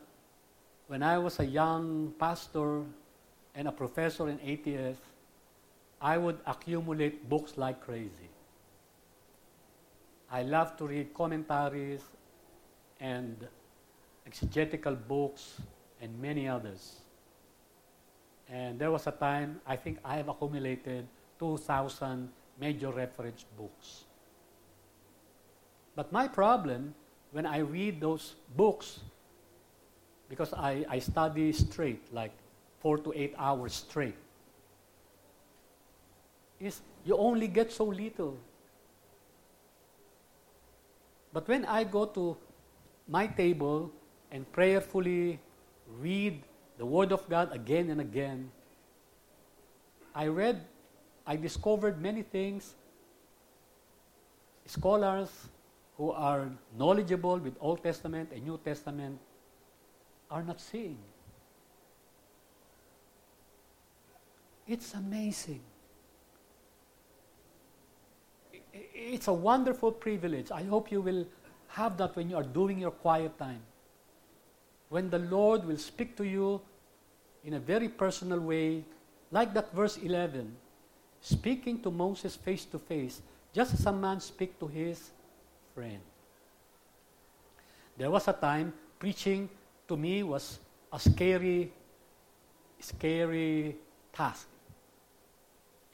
[0.86, 2.82] when I was a young pastor
[3.54, 4.98] and a professor in ATS,
[6.00, 8.30] I would accumulate books like crazy.
[10.30, 12.02] I love to read commentaries
[13.00, 13.36] and
[14.26, 15.60] exegetical books
[16.00, 16.96] and many others.
[18.48, 21.06] And there was a time, I think I have accumulated
[21.38, 22.28] 2,000
[22.60, 24.04] major reference books.
[25.96, 26.94] But my problem
[27.32, 29.00] when I read those books,
[30.28, 32.32] because I, I study straight, like
[32.80, 34.14] four to eight hours straight,
[36.60, 38.38] is you only get so little.
[41.32, 42.36] But when I go to
[43.08, 43.90] my table
[44.30, 45.40] and prayerfully
[45.98, 46.42] read
[46.78, 48.50] the Word of God again and again,
[50.14, 50.64] I read,
[51.26, 52.74] I discovered many things.
[54.66, 55.30] Scholars
[55.96, 59.18] who are knowledgeable with Old Testament and New Testament
[60.30, 60.98] are not seeing.
[64.66, 65.60] It's amazing.
[69.14, 70.50] It's a wonderful privilege.
[70.50, 71.24] I hope you will
[71.68, 73.62] have that when you are doing your quiet time.
[74.88, 76.60] When the Lord will speak to you
[77.44, 78.82] in a very personal way,
[79.30, 80.56] like that verse 11,
[81.20, 83.22] speaking to Moses face to face,
[83.52, 85.10] just as a man speaks to his
[85.76, 86.00] friend.
[87.96, 89.48] There was a time preaching
[89.86, 90.58] to me was
[90.92, 91.70] a scary,
[92.80, 93.76] scary
[94.12, 94.48] task.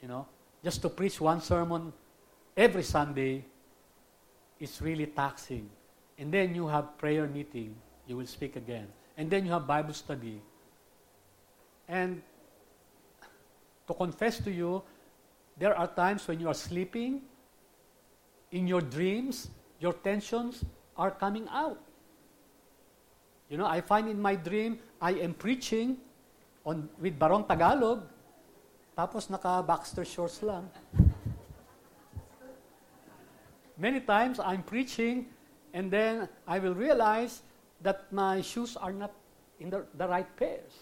[0.01, 0.25] You know,
[0.63, 1.93] just to preach one sermon
[2.55, 3.45] every Sunday
[4.59, 5.69] is really taxing.
[6.17, 7.75] And then you have prayer meeting,
[8.07, 8.87] you will speak again.
[9.17, 10.41] And then you have Bible study.
[11.87, 12.21] And
[13.87, 14.83] to confess to you,
[15.57, 17.21] there are times when you are sleeping,
[18.51, 20.63] in your dreams, your tensions
[20.95, 21.79] are coming out.
[23.49, 25.97] You know, I find in my dream, I am preaching
[26.65, 28.03] on, with Barong Tagalog,
[28.95, 30.69] tapos naka Baxter shorts lang.
[33.81, 35.25] Many times I'm preaching
[35.73, 37.41] and then I will realize
[37.81, 39.09] that my shoes are not
[39.59, 40.73] in the, the right pairs.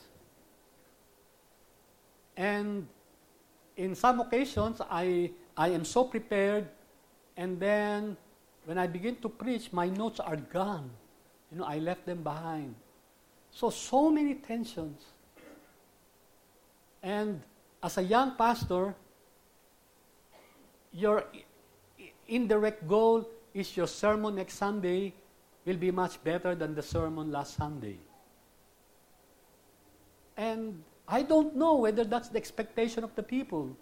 [2.35, 2.87] And
[3.77, 6.67] in some occasions, I, I am so prepared,
[7.37, 8.17] and then
[8.65, 10.89] when I begin to preach, my notes are gone.
[11.51, 12.75] You know, I left them behind.
[13.51, 15.03] So, so many tensions.
[17.01, 17.41] And
[17.81, 18.93] as a young pastor,
[20.91, 21.23] your
[22.29, 25.13] indirect goal is your sermon next Sunday
[25.65, 27.97] will be much better than the sermon last Sunday.
[30.37, 33.75] And I don't know whether that's the expectation of the people,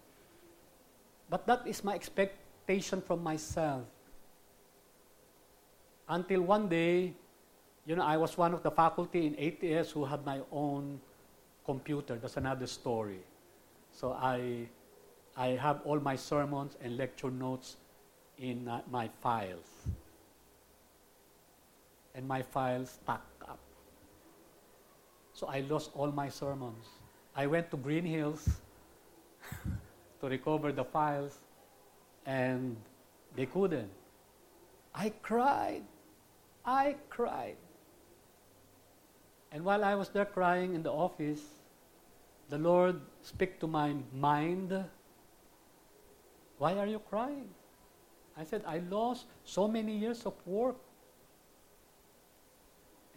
[1.29, 3.83] but that is my expectation from myself.
[6.10, 7.13] Until one day,
[7.86, 10.99] you know, I was one of the faculty in ATS who had my own
[11.65, 12.15] computer.
[12.15, 13.19] That's another story.
[13.91, 14.67] So I,
[15.36, 17.75] I have all my sermons and lecture notes
[18.38, 19.88] in uh, my files.
[22.15, 23.60] And my files stacked up.
[25.34, 26.86] So I lost all my sermons.
[27.36, 28.50] I went to Greenhills
[30.21, 31.38] to recover the files,
[32.26, 32.76] and
[33.36, 33.91] they couldn't.
[34.95, 35.84] I cried.
[36.65, 37.58] I cried.
[39.52, 41.41] And while I was there crying in the office,
[42.50, 44.73] the Lord spoke to my mind,
[46.58, 47.50] Why are you crying?
[48.38, 50.76] I said, I lost so many years of work.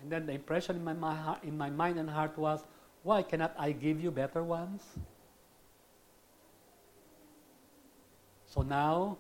[0.03, 2.65] And then the impression in my, my, in my mind and heart was,
[3.03, 4.83] Why cannot I give you better ones?
[8.47, 9.19] So now,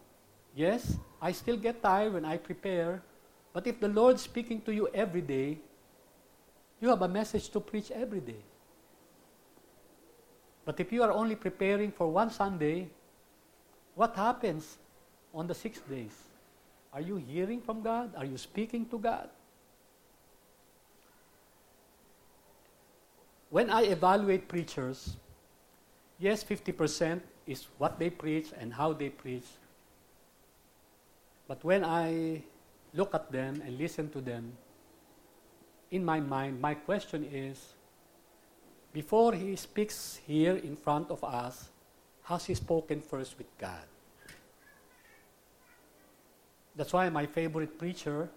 [0.57, 3.03] yes, I still get tired when I prepare,
[3.53, 5.59] but if the Lord is speaking to you every day,
[6.81, 8.43] you have a message to preach every day.
[10.65, 12.89] But if you are only preparing for one Sunday,
[13.95, 14.79] what happens
[15.35, 16.17] on the six days?
[16.93, 18.15] Are you hearing from God?
[18.17, 19.29] Are you speaking to God?
[23.51, 25.17] When I evaluate preachers,
[26.19, 29.47] yes, 50% is what they preach and how they preach.
[31.49, 32.43] But when I
[32.95, 34.53] look at them and listen to them,
[35.91, 37.75] in my mind, my question is
[38.93, 41.71] before he speaks here in front of us,
[42.25, 43.83] has he spoken first with God?
[46.77, 48.29] That's why my favorite preacher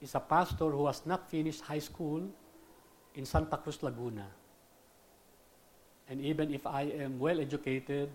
[0.00, 2.22] is a pastor who has not finished high school
[3.14, 4.26] in Santa Cruz, Laguna.
[6.08, 8.10] And even if I am well educated,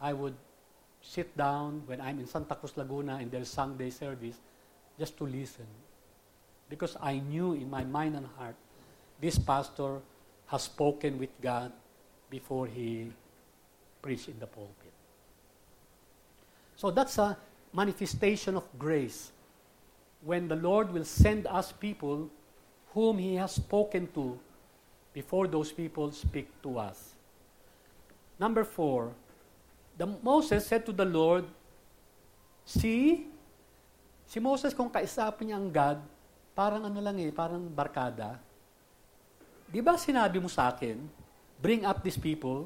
[0.00, 0.34] I would
[1.00, 4.36] sit down when I'm in Santa Cruz, Laguna and there's Sunday service
[4.98, 5.66] just to listen.
[6.68, 8.56] Because I knew in my mind and heart,
[9.20, 10.00] this pastor
[10.46, 11.72] has spoken with God
[12.28, 13.12] before he
[14.02, 14.83] preached in the pulpit.
[16.76, 17.36] So that's a
[17.72, 19.30] manifestation of grace
[20.22, 22.30] when the Lord will send us people
[22.94, 24.38] whom He has spoken to
[25.12, 27.14] before those people speak to us.
[28.38, 29.14] Number four,
[29.94, 31.46] the Moses said to the Lord,
[32.64, 33.28] See,
[34.24, 35.98] si Moses kung kaisapin niya ang God,
[36.56, 38.40] parang ano lang eh, parang barkada.
[39.68, 40.96] Di ba sinabi mo sa akin,
[41.60, 42.64] bring up these people,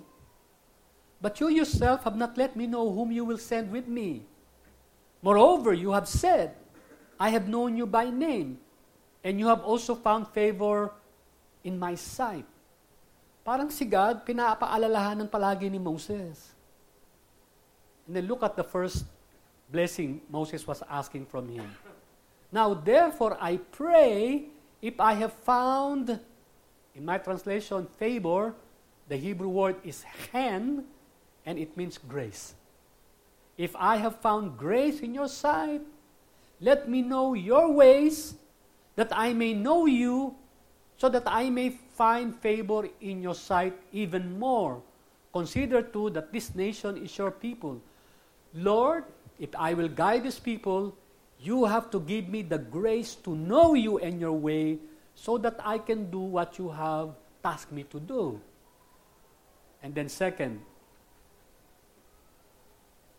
[1.20, 4.22] but you yourself have not let me know whom you will send with me.
[5.22, 6.54] Moreover, you have said,
[7.18, 8.58] I have known you by name,
[9.24, 10.92] and you have also found favor
[11.64, 12.46] in my sight.
[13.42, 16.54] Parang si God, pinapaalalahanan palagi ni Moses.
[18.06, 19.04] And then look at the first
[19.72, 21.66] blessing Moses was asking from him.
[22.52, 24.48] Now, therefore, I pray
[24.80, 26.20] if I have found,
[26.94, 28.54] in my translation, favor,
[29.08, 30.84] the Hebrew word is chen,
[31.48, 32.52] and it means grace.
[33.56, 35.80] If I have found grace in your sight,
[36.60, 38.36] let me know your ways,
[38.96, 40.36] that I may know you,
[40.98, 44.82] so that I may find favor in your sight even more.
[45.32, 47.80] Consider too that this nation is your people.
[48.52, 49.04] Lord,
[49.40, 50.94] if I will guide these people,
[51.40, 54.80] you have to give me the grace to know you and your way
[55.14, 58.38] so that I can do what you have tasked me to do.
[59.82, 60.60] And then, second,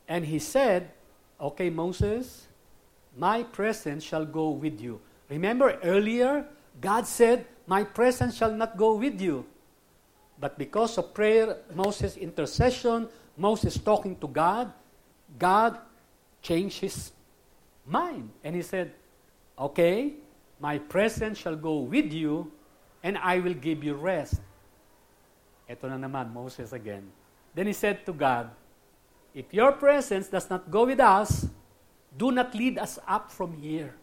[0.10, 0.90] and he said,
[1.40, 2.50] Okay, Moses,
[3.16, 5.00] my presence shall go with you.
[5.30, 6.44] Remember earlier,
[6.82, 9.46] God said, My presence shall not go with you.
[10.42, 14.74] But because of prayer, Moses' intercession, Moses talking to God,
[15.38, 15.78] God
[16.42, 17.12] changed his
[17.86, 18.32] mind.
[18.44, 18.92] And he said,
[19.58, 20.16] Okay,
[20.60, 22.52] my presence shall go with you,
[23.04, 24.42] and I will give you rest.
[25.70, 27.06] Ito na naman, Moses again.
[27.54, 28.50] Then he said to God,
[29.34, 31.48] If your presence does not go with us,
[32.18, 33.96] do not lead us up from here.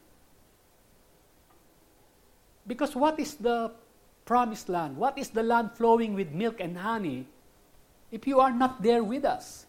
[2.66, 3.72] Because what is the
[4.24, 4.96] promised land?
[4.96, 7.26] What is the land flowing with milk and honey
[8.10, 9.66] if you are not there with us?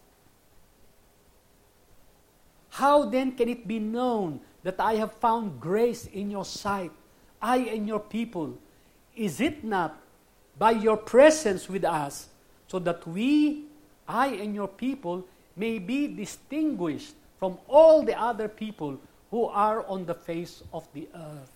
[2.69, 6.91] How then can it be known that I have found grace in your sight,
[7.41, 8.57] I and your people?
[9.15, 9.97] Is it not
[10.57, 12.29] by your presence with us,
[12.67, 13.65] so that we,
[14.07, 15.25] I and your people,
[15.57, 18.99] may be distinguished from all the other people
[19.31, 21.51] who are on the face of the earth?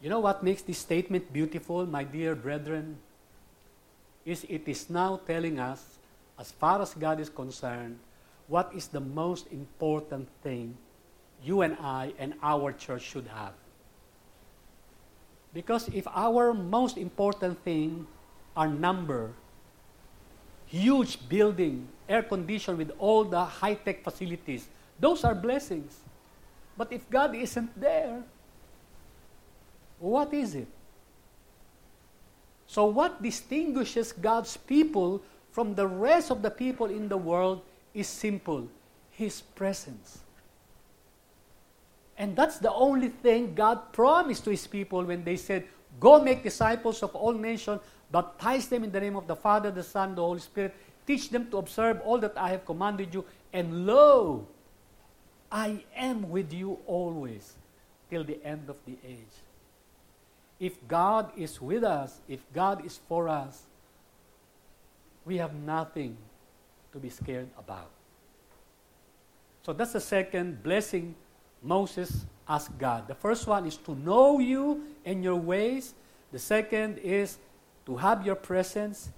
[0.00, 2.96] You know what makes this statement beautiful, my dear brethren?
[4.24, 5.98] Is it is now telling us,
[6.38, 7.98] as far as God is concerned,
[8.48, 10.78] what is the most important thing
[11.42, 13.52] you and I and our church should have.
[15.52, 18.06] Because if our most important thing
[18.56, 19.32] are number,
[20.70, 24.68] huge building, air conditioned with all the high tech facilities,
[24.98, 25.98] those are blessings.
[26.76, 28.22] But if God isn't there,
[29.98, 30.68] what is it?
[32.66, 37.62] So, what distinguishes God's people from the rest of the people in the world
[37.92, 38.68] is simple
[39.10, 40.20] His presence.
[42.16, 45.64] And that's the only thing God promised to His people when they said,
[45.98, 47.80] Go make disciples of all nations,
[48.10, 50.74] baptize them in the name of the Father, the Son, the Holy Spirit.
[51.06, 53.24] Teach them to observe all that I have commanded you.
[53.52, 54.46] And lo,
[55.50, 57.54] I am with you always
[58.08, 59.34] till the end of the age.
[60.58, 63.62] If God is with us, if God is for us,
[65.24, 66.16] we have nothing
[66.92, 67.90] to be scared about.
[69.62, 71.14] So that's the second blessing
[71.62, 73.06] Moses asked God.
[73.08, 75.94] The first one is to know you and your ways.
[76.32, 77.38] The second is
[77.90, 79.10] to have your presence.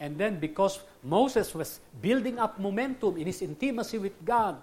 [0.00, 4.56] And then, because Moses was building up momentum in his intimacy with God,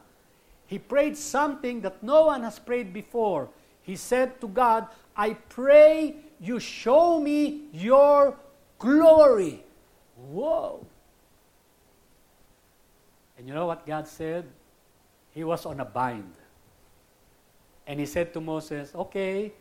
[0.66, 3.50] he prayed something that no one has prayed before.
[3.84, 8.36] He said to God, I pray you show me your
[8.80, 9.64] glory.
[10.18, 10.86] Whoa.
[13.38, 14.46] And you know what God said?
[15.30, 16.34] He was on a bind.
[17.86, 19.54] And he said to Moses, Okay,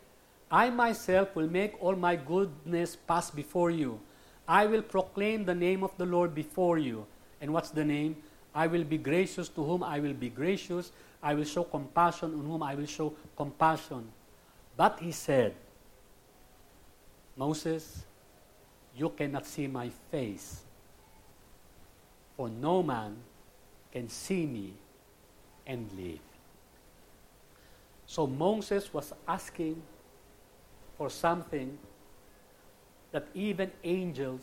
[0.53, 3.99] I myself will make all my goodness pass before you.
[4.47, 7.07] I will proclaim the name of the Lord before you.
[7.41, 8.17] And what's the name?
[8.53, 10.91] I will be gracious to whom I will be gracious.
[11.23, 14.07] I will show compassion on whom I will show compassion.
[14.77, 15.55] But he said,
[17.35, 18.03] Moses,
[18.95, 20.61] you cannot see my face,
[22.37, 23.15] for no man
[23.91, 24.73] can see me
[25.65, 26.19] and live.
[28.05, 29.81] So Moses was asking
[30.97, 31.77] for something
[33.11, 34.41] that even angels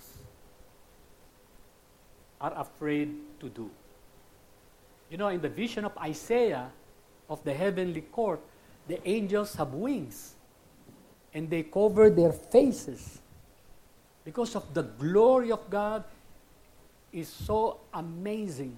[2.41, 3.71] are afraid to do.
[5.11, 6.71] You know, in the vision of Isaiah
[7.29, 8.41] of the heavenly court,
[8.87, 10.35] the angels have wings
[11.35, 13.21] and they cover their faces
[14.25, 16.05] because of the glory of God
[17.13, 18.77] is so amazing.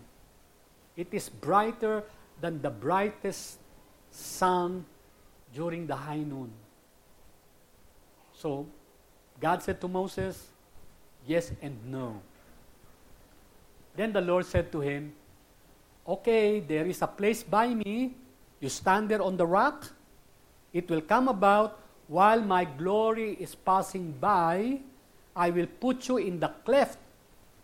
[0.96, 2.04] It is brighter
[2.40, 3.58] than the brightest
[4.10, 4.84] sun
[5.54, 6.50] during the high noon.
[8.42, 8.66] So,
[9.38, 10.50] God said to Moses,
[11.22, 12.18] Yes and no.
[13.94, 15.14] Then the Lord said to him,
[16.02, 18.18] Okay, there is a place by me.
[18.58, 19.86] You stand there on the rock.
[20.72, 21.78] It will come about
[22.08, 24.80] while my glory is passing by,
[25.36, 26.98] I will put you in the cleft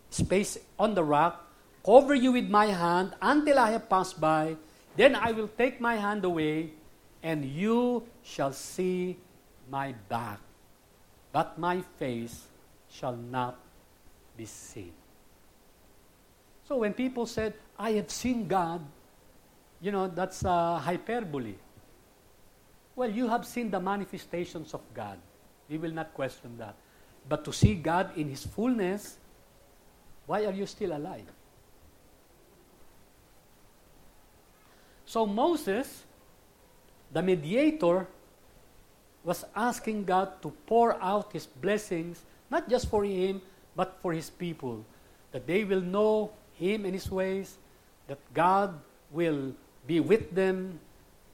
[0.08, 1.44] space on the rock,
[1.84, 4.56] cover you with my hand until I have passed by.
[4.96, 6.70] Then I will take my hand away,
[7.22, 9.18] and you shall see
[9.68, 10.40] my back,
[11.32, 12.46] but my face
[12.90, 13.58] shall not
[14.36, 14.92] be seen.
[16.66, 18.84] So when people said, I have seen God,
[19.80, 21.54] you know, that's a hyperbole.
[22.96, 25.18] Well, you have seen the manifestations of God.
[25.68, 26.74] We will not question that.
[27.28, 29.18] But to see God in His fullness,
[30.26, 31.24] why are you still alive?
[35.06, 36.04] So Moses,
[37.12, 38.06] the mediator,
[39.24, 43.42] was asking God to pour out his blessings, not just for him,
[43.76, 44.84] but for his people,
[45.32, 47.58] that they will know him and his ways,
[48.06, 48.74] that God
[49.10, 49.52] will
[49.86, 50.80] be with them,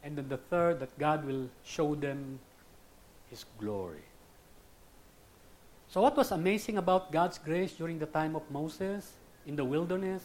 [0.02, 2.38] and then the third, that God will show them
[3.30, 4.04] his glory.
[5.88, 9.12] So, what was amazing about God's grace during the time of Moses
[9.46, 10.22] in the wilderness?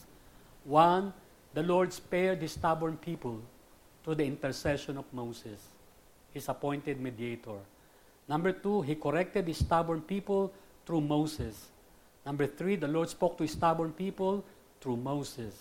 [0.65, 1.13] One,
[1.53, 3.39] the Lord spared the stubborn people
[4.03, 5.61] through the intercession of Moses,
[6.33, 7.59] his appointed mediator.
[8.27, 10.53] Number two, he corrected the stubborn people
[10.85, 11.69] through Moses.
[12.25, 14.43] Number three, the Lord spoke to his stubborn people
[14.81, 15.53] through Moses.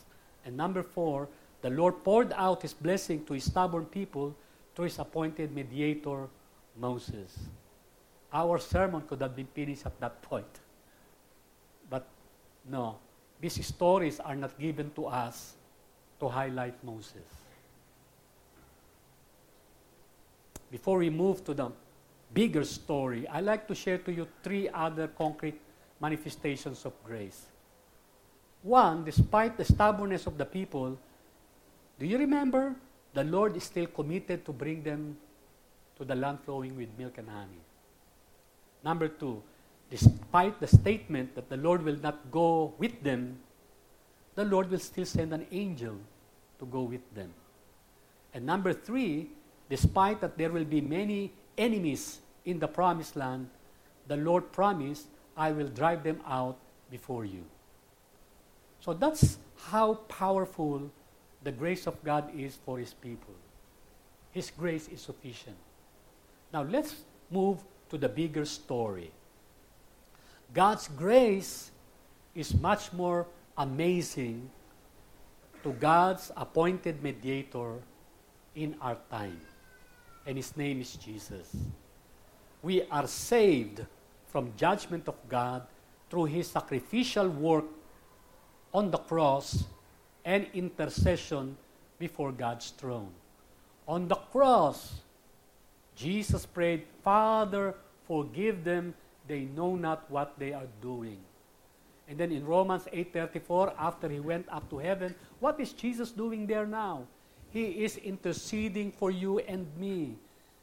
[0.45, 1.29] And number four,
[1.63, 4.35] the Lord poured out his blessing to his stubborn people
[4.75, 6.29] through his appointed mediator,
[6.77, 7.39] Moses.
[8.33, 10.61] Our sermon could have been finished at that point.
[11.91, 12.07] But
[12.69, 12.99] no,
[13.41, 15.55] these stories are not given to us
[16.21, 17.48] to highlight Moses.
[20.71, 21.71] Before we move to the
[22.33, 25.61] bigger story, I'd like to share to you three other concrete
[26.01, 27.47] manifestations of grace.
[28.63, 30.99] One, despite the stubbornness of the people,
[31.99, 32.75] do you remember?
[33.15, 35.17] The Lord is still committed to bring them
[35.97, 37.63] to the land flowing with milk and honey.
[38.85, 39.43] Number two,
[39.91, 43.39] despite the statement that the Lord will not go with them,
[44.35, 45.97] the Lord will still send an angel
[46.61, 47.33] to go with them.
[48.35, 49.31] And number three,
[49.69, 53.49] despite that there will be many enemies in the promised land,
[54.07, 55.07] the Lord promised,
[55.37, 56.57] I will drive them out
[56.91, 57.45] before you.
[58.81, 60.91] So that's how powerful
[61.43, 63.35] the grace of God is for His people.
[64.33, 65.57] His grace is sufficient.
[66.53, 66.95] Now let's
[67.31, 67.59] move
[67.91, 69.11] to the bigger story.
[70.55, 71.71] God's grace
[72.35, 74.51] is much more amazing
[75.63, 77.83] to God's appointed mediator
[78.55, 79.41] in our time.
[80.29, 81.49] And his name is Jesus.
[82.63, 83.87] we are saved
[84.27, 85.63] from judgment of God
[86.11, 87.65] through his sacrificial work
[88.75, 89.65] on the cross
[90.25, 91.57] and intercession
[91.99, 93.09] before God's throne.
[93.87, 95.01] On the cross,
[95.97, 97.75] Jesus prayed, Father,
[98.07, 98.95] forgive them,
[99.27, 101.19] they know not what they are doing.
[102.09, 106.47] And then in Romans 8:34, after he went up to heaven, what is Jesus doing
[106.47, 107.07] there now?
[107.51, 110.17] He is interceding for you and me.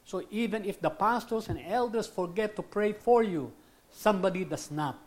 [0.05, 3.51] So even if the pastors and elders forget to pray for you,
[3.89, 4.99] somebody does not.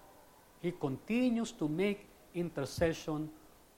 [0.61, 3.31] He continues to make intercession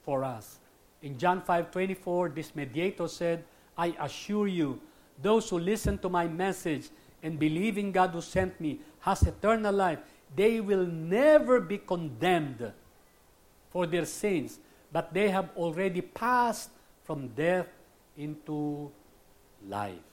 [0.03, 0.59] for us.
[1.03, 3.45] In John 5:24, this mediator said,
[3.77, 4.81] "I assure you,
[5.21, 6.89] those who listen to my message
[7.23, 10.01] and believe in God who sent me has eternal life.
[10.35, 12.73] They will never be condemned
[13.69, 14.59] for their sins,
[14.93, 16.71] but they have already passed
[17.05, 17.69] from death
[18.21, 18.93] into
[19.67, 20.05] life."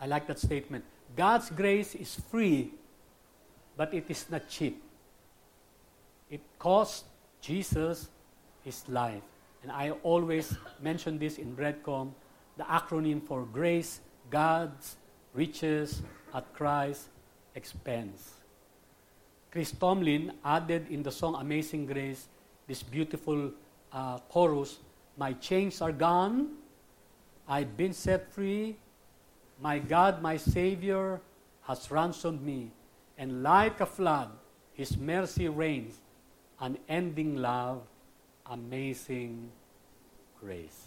[0.00, 0.84] I like that statement.
[1.14, 2.72] God's grace is free,
[3.76, 4.80] but it is not cheap.
[6.30, 7.04] It cost
[7.40, 8.08] Jesus
[8.64, 9.22] his life.
[9.62, 12.12] And I always mention this in Breadcom,
[12.56, 14.00] the acronym for grace,
[14.30, 14.96] God's
[15.34, 16.02] riches
[16.32, 17.08] at Christ's
[17.54, 18.40] expense.
[19.50, 22.28] Chris Tomlin added in the song Amazing Grace
[22.66, 23.50] this beautiful
[23.92, 24.78] uh, chorus
[25.18, 26.56] My chains are gone,
[27.50, 28.76] I've been set free,
[29.60, 31.20] my God, my Savior,
[31.62, 32.70] has ransomed me,
[33.18, 34.30] and like a flood,
[34.72, 35.98] His mercy reigns,
[36.60, 37.82] unending love,
[38.46, 39.50] amazing
[40.40, 40.86] grace.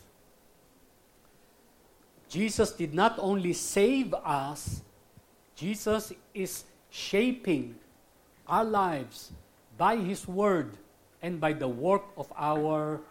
[2.30, 4.82] Jesus did not only save us,
[5.55, 7.76] Jesus is shaping
[8.47, 9.34] our lives
[9.78, 10.78] by His Word
[11.22, 13.01] and by the work of our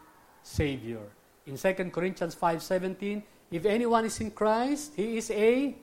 [0.42, 1.04] Savior.
[1.44, 3.22] In 2 Corinthians 5:17,
[3.52, 5.76] if anyone is in Christ, he is a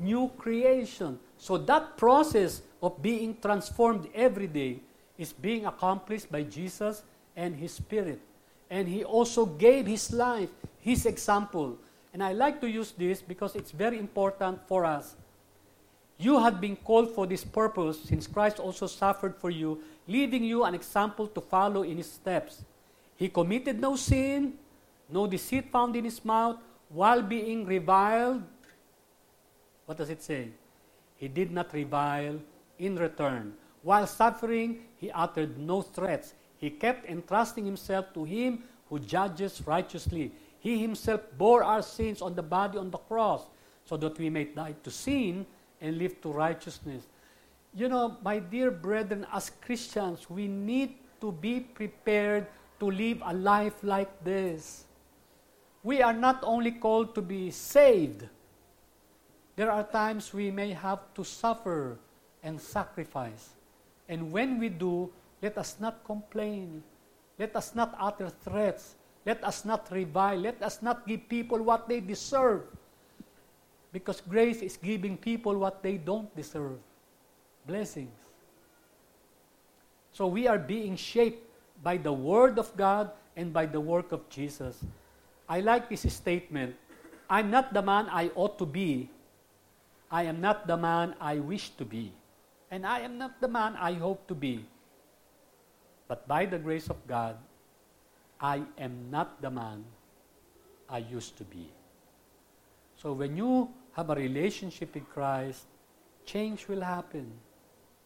[0.00, 1.18] new creation.
[1.36, 4.80] So that process of being transformed every day
[5.18, 7.02] is being accomplished by Jesus
[7.36, 8.20] and His Spirit.
[8.70, 10.50] And He also gave His life,
[10.80, 11.76] His example.
[12.14, 15.16] And I like to use this because it's very important for us.
[16.18, 20.64] You have been called for this purpose since Christ also suffered for you, leaving you
[20.64, 22.64] an example to follow in His steps.
[23.16, 24.54] He committed no sin,
[25.10, 26.58] no deceit found in His mouth,
[26.88, 28.42] while being reviled.
[29.86, 30.48] What does it say?
[31.16, 32.38] He did not revile
[32.78, 33.54] in return.
[33.82, 36.34] While suffering, he uttered no threats.
[36.58, 40.32] He kept entrusting himself to him who judges righteously.
[40.60, 43.46] He himself bore our sins on the body on the cross
[43.84, 45.46] so that we may die to sin
[45.80, 47.04] and live to righteousness.
[47.74, 52.46] You know, my dear brethren, as Christians, we need to be prepared
[52.80, 54.84] to live a life like this.
[55.82, 58.26] We are not only called to be saved,
[59.56, 61.98] there are times we may have to suffer
[62.42, 63.50] and sacrifice.
[64.08, 65.10] And when we do,
[65.42, 66.82] let us not complain.
[67.38, 68.94] Let us not utter threats.
[69.26, 70.38] Let us not revile.
[70.38, 72.62] Let us not give people what they deserve.
[73.92, 76.78] Because grace is giving people what they don't deserve
[77.66, 78.14] blessings.
[80.12, 81.44] So we are being shaped
[81.82, 84.82] by the Word of God and by the work of Jesus.
[85.48, 86.76] I like this statement
[87.30, 89.10] I'm not the man I ought to be.
[90.10, 92.12] I am not the man I wish to be.
[92.70, 94.64] And I am not the man I hope to be.
[96.08, 97.36] But by the grace of God,
[98.40, 99.84] I am not the man
[100.88, 101.68] I used to be.
[102.96, 105.66] So when you have a relationship with Christ,
[106.24, 107.30] change will happen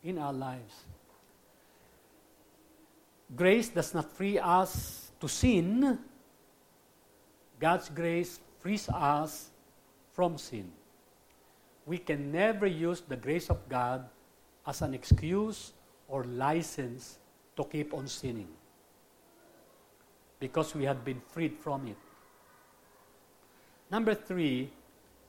[0.03, 0.74] in our lives.
[3.34, 5.99] Grace does not free us to sin.
[7.62, 9.50] God's grace frees us
[10.10, 10.66] from sin.
[11.86, 14.02] We can never use the grace of God
[14.66, 15.70] as an excuse
[16.08, 17.18] or license
[17.56, 18.48] to keep on sinning
[20.40, 21.96] because we have been freed from it.
[23.92, 24.68] Number three,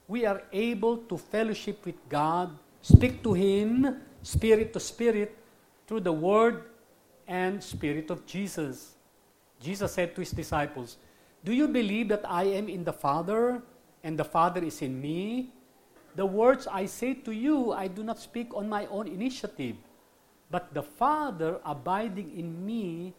[0.07, 2.49] we are able to fellowship with God,
[2.81, 5.38] speak to Him, spirit to spirit,
[5.86, 6.63] through the Word
[7.27, 8.95] and Spirit of Jesus.
[9.61, 10.97] Jesus said to His disciples,
[11.44, 13.62] Do you believe that I am in the Father
[14.04, 15.52] and the Father is in me?
[16.16, 19.76] The words I say to you, I do not speak on my own initiative,
[20.50, 23.14] but the Father abiding in me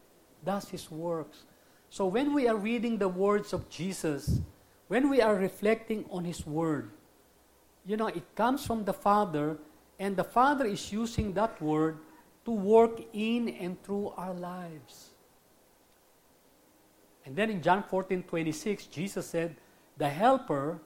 [0.45, 1.45] does his works.
[1.91, 4.41] So when we are reading the words of Jesus,
[4.89, 6.91] when we are reflecting on his word,
[7.85, 9.59] you know, it comes from the Father,
[9.99, 11.99] and the Father is using that word
[12.45, 15.14] to work in and through our lives.
[17.25, 19.57] And then in John 14 26, Jesus said,
[19.97, 20.79] The Helper,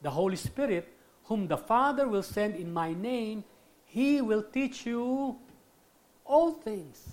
[0.00, 0.88] the Holy Spirit,
[1.24, 3.44] whom the Father will send in my name,
[3.84, 5.36] he will teach you
[6.24, 7.12] all things.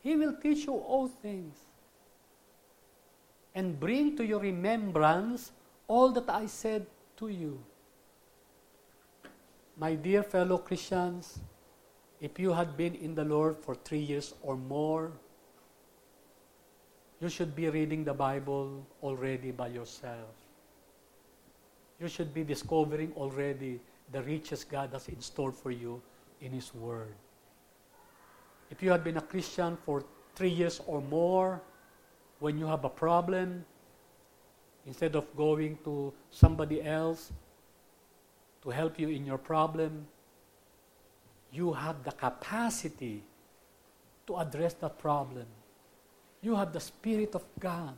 [0.00, 1.56] He will teach you all things.
[3.54, 5.52] And bring to your remembrance
[5.86, 6.86] all that I said
[7.18, 7.60] to you.
[9.76, 11.40] My dear fellow Christians,
[12.20, 15.12] if you had been in the Lord for three years or more,
[17.20, 20.32] you should be reading the Bible already by yourself.
[22.00, 23.78] You should be discovering already
[24.10, 26.00] the riches God has in store for you
[26.40, 27.14] in His Word.
[28.70, 30.02] If you have been a Christian for
[30.34, 31.60] three years or more,
[32.38, 33.66] when you have a problem,
[34.86, 37.32] instead of going to somebody else
[38.62, 40.06] to help you in your problem,
[41.52, 43.22] you have the capacity
[44.26, 45.46] to address that problem.
[46.42, 47.94] You have the Spirit of God.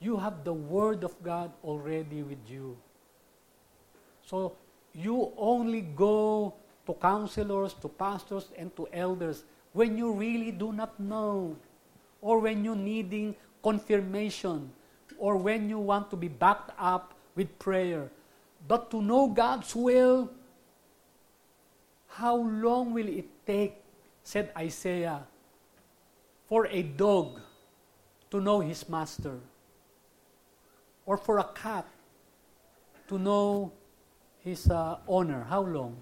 [0.00, 2.76] You have the Word of God already with you.
[4.22, 4.52] So
[4.92, 6.52] you only go
[6.86, 11.56] to counselors, to pastors, and to elders when you really do not know,
[12.20, 14.70] or when you're needing confirmation,
[15.18, 18.10] or when you want to be backed up with prayer.
[18.68, 20.30] But to know God's will,
[22.08, 23.76] how long will it take,
[24.22, 25.24] said Isaiah,
[26.48, 27.40] for a dog
[28.30, 29.38] to know his master?
[31.04, 31.86] Or for a cat
[33.08, 33.72] to know
[34.40, 35.46] his uh, owner?
[35.48, 35.96] How long?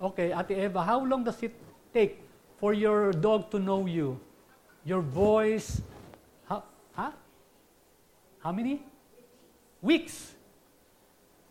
[0.00, 1.54] Okay, Ate Eva, how long does it
[1.92, 2.22] take
[2.58, 4.18] for your dog to know you?
[4.84, 5.82] Your voice?
[6.46, 6.62] How,
[6.92, 7.12] huh?
[8.40, 8.82] How many?
[9.82, 10.34] Weeks.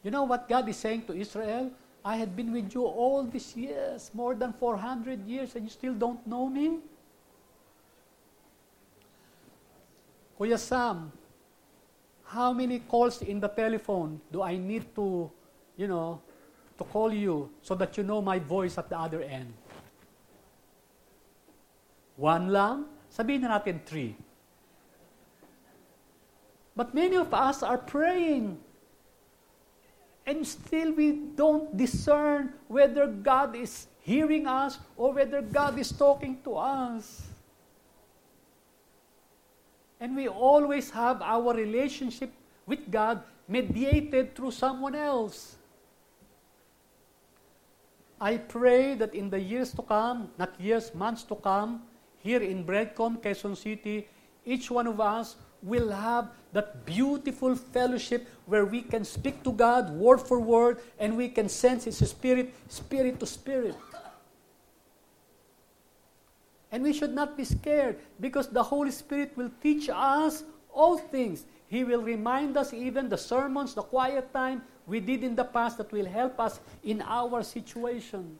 [0.03, 1.71] You know what God is saying to Israel?
[2.03, 5.93] I had been with you all these years, more than 400 years, and you still
[5.93, 6.80] don't know me?
[10.38, 11.11] Kuya Sam,
[12.25, 15.31] how many calls in the telephone do I need to,
[15.75, 16.21] you know,
[16.77, 19.51] to call you so that you know my voice at the other end?
[22.15, 22.85] One lang?
[23.09, 24.13] Sabihin na natin three.
[26.77, 28.61] But many of us are praying
[30.27, 36.38] and still we don't discern whether God is hearing us or whether God is talking
[36.43, 37.23] to us.
[39.99, 42.31] And we always have our relationship
[42.65, 45.55] with God mediated through someone else.
[48.19, 51.83] I pray that in the years to come, not years, months to come,
[52.19, 54.07] here in Breadcom, Quezon City,
[54.45, 59.91] each one of us will have that beautiful fellowship where we can speak to God
[59.91, 63.75] word for word and we can sense His Spirit, spirit to spirit.
[66.72, 70.43] And we should not be scared because the Holy Spirit will teach us
[70.74, 71.45] all things.
[71.68, 75.78] He will remind us even the sermons, the quiet time we did in the past
[75.78, 78.39] that will help us in our situation.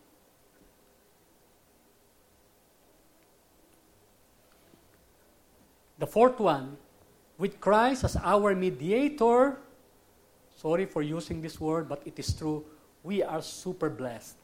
[6.00, 6.78] The fourth one,
[7.38, 9.58] with Christ as our mediator,
[10.56, 12.64] sorry for using this word, but it is true,
[13.04, 14.36] we are super blessed.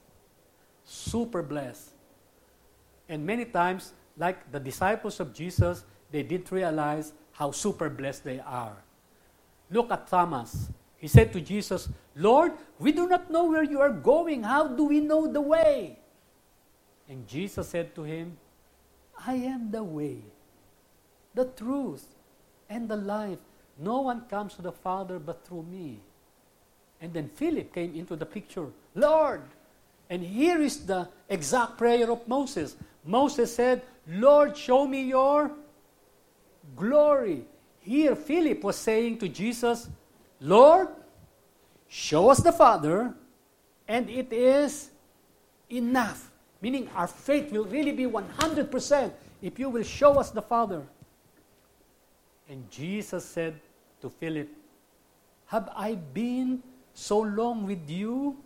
[0.84, 1.93] Super blessed.
[3.14, 8.40] And many times, like the disciples of Jesus, they didn't realize how super blessed they
[8.40, 8.74] are.
[9.70, 10.70] Look at Thomas.
[10.98, 14.42] He said to Jesus, Lord, we do not know where you are going.
[14.42, 16.00] How do we know the way?
[17.08, 18.36] And Jesus said to him,
[19.28, 20.18] I am the way,
[21.36, 22.08] the truth,
[22.68, 23.38] and the life.
[23.78, 26.00] No one comes to the Father but through me.
[27.00, 28.70] And then Philip came into the picture.
[28.96, 29.44] Lord!
[30.10, 32.76] And here is the exact prayer of Moses.
[33.06, 35.52] Moses said, Lord, show me your
[36.76, 37.46] glory.
[37.80, 39.90] Here, Philip was saying to Jesus,
[40.40, 40.88] Lord,
[41.88, 43.14] show us the Father,
[43.88, 44.90] and it is
[45.70, 46.32] enough.
[46.62, 50.82] Meaning, our faith will really be 100% if you will show us the Father.
[52.48, 53.60] And Jesus said
[54.02, 54.48] to Philip,
[55.48, 58.38] Have I been so long with you,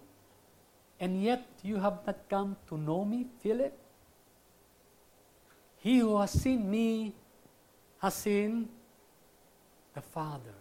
[1.00, 3.78] and yet you have not come to know me, Philip?
[5.88, 7.14] He who has seen me
[8.00, 8.68] has seen
[9.94, 10.60] the Father.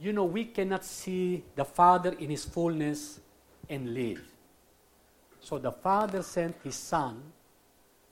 [0.00, 3.20] You know, we cannot see the Father in His fullness
[3.70, 4.20] and live.
[5.38, 7.22] So the Father sent His Son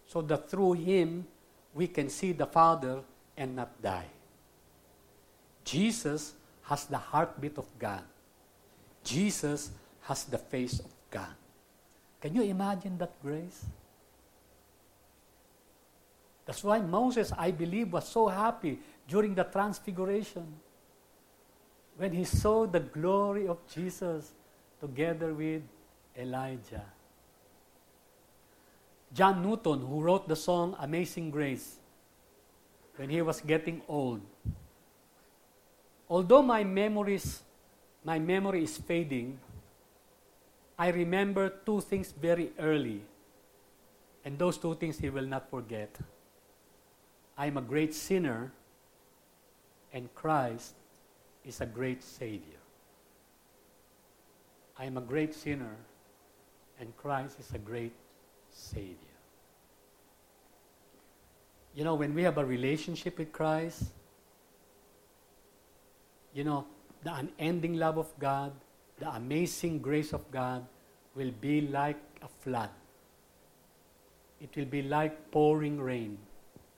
[0.07, 1.27] so that through Him
[1.75, 3.01] we can see the Father
[3.37, 4.07] and not die.
[5.65, 8.05] Jesus has the heartbeat of God.
[9.03, 9.73] Jesus
[10.03, 11.35] has the face of God.
[12.21, 13.67] Can you imagine that grace?
[16.47, 18.79] That's why Moses, I believe, was so happy
[19.09, 20.47] during the transfiguration.
[21.97, 24.33] when he saw the glory of Jesus
[24.81, 25.63] together with
[26.17, 26.85] Elijah.
[29.13, 31.77] John Newton, who wrote the song Amazing Grace,
[32.97, 34.21] when he was getting old,
[36.09, 37.43] although my memories,
[38.03, 39.39] my memory is fading,
[40.77, 43.03] I remember two things very early.
[44.25, 45.97] And those two things he will not forget.
[47.37, 48.53] I am a great sinner,
[49.93, 50.75] and Christ
[51.45, 52.61] is a great Savior.
[54.79, 55.77] I am a great sinner,
[56.79, 57.93] and Christ is a great
[58.51, 58.97] Savior.
[61.75, 63.85] You know, when we have a relationship with Christ,
[66.33, 66.67] you know,
[67.03, 68.53] the unending love of God,
[68.99, 70.65] the amazing grace of God
[71.17, 72.71] will be like a flood.
[74.41, 76.19] It will be like pouring rain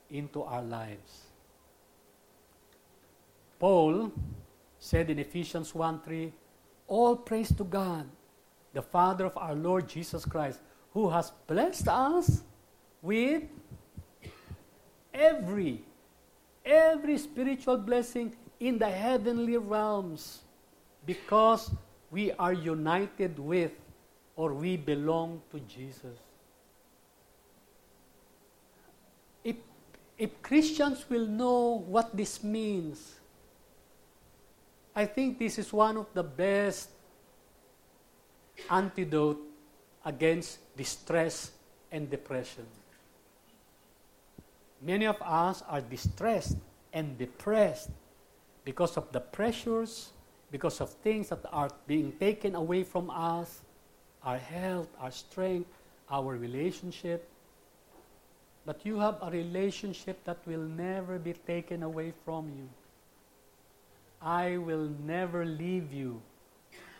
[0.09, 1.23] into our lives.
[3.59, 4.11] Paul
[4.79, 6.31] said in Ephesians 1 3,
[6.87, 8.07] All praise to God,
[8.73, 10.59] the Father of our Lord Jesus Christ,
[10.93, 12.43] who has blessed us
[13.01, 13.43] with
[15.13, 15.81] every,
[16.63, 20.41] every spiritual blessing in the heavenly realms
[21.05, 21.71] because
[22.11, 23.71] we are united with
[24.35, 26.17] or we belong to Jesus.
[29.43, 29.55] If,
[30.17, 33.15] if Christians will know what this means,
[34.95, 36.89] I think this is one of the best
[38.69, 39.39] antidote
[40.03, 41.51] against distress
[41.91, 42.65] and depression.
[44.81, 46.57] Many of us are distressed
[46.93, 47.89] and depressed
[48.63, 50.09] because of the pressures,
[50.51, 53.61] because of things that are being taken away from us,
[54.23, 55.69] our health, our strength,
[56.09, 57.29] our relationship.
[58.67, 62.67] But you have a relationship that will never be taken away from you.
[64.21, 66.21] I will never leave you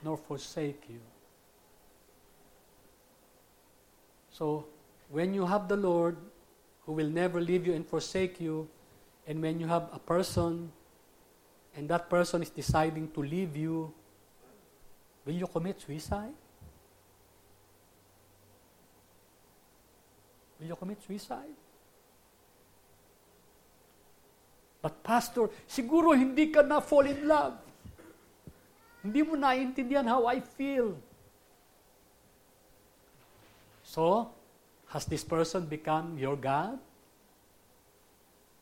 [0.01, 1.01] nor forsake you.
[4.31, 4.65] So,
[5.11, 6.15] when you have the Lord
[6.85, 8.69] who will never leave you and forsake you,
[9.27, 10.71] and when you have a person
[11.75, 13.93] and that person is deciding to leave you,
[15.25, 16.31] will you commit suicide?
[20.59, 21.55] Will you commit suicide?
[24.81, 27.57] But pastor, siguro hindi ka na fall in love.
[29.03, 30.97] Hindi mo naiintindihan how I feel.
[33.83, 34.29] So,
[34.89, 36.79] has this person become your God?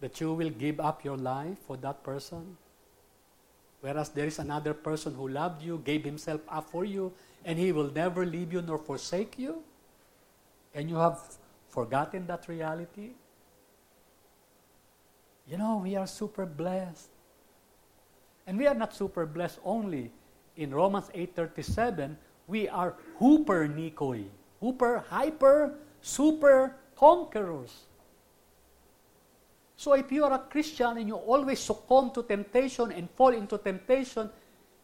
[0.02, 2.58] That you will give up your life for that person?
[3.82, 7.14] Whereas there is another person who loved you, gave himself up for you,
[7.46, 9.62] and he will never leave you nor forsake you?
[10.74, 11.22] And you have
[11.76, 13.12] forgotten that reality?
[15.46, 17.10] You know, we are super blessed.
[18.48, 20.12] And we are not super blessed only.
[20.56, 22.16] In Romans 8.37,
[22.48, 24.26] we are hooper nikoi.
[24.62, 27.86] Hooper, hyper, super conquerors.
[29.76, 33.58] So if you are a Christian and you always succumb to temptation and fall into
[33.58, 34.30] temptation,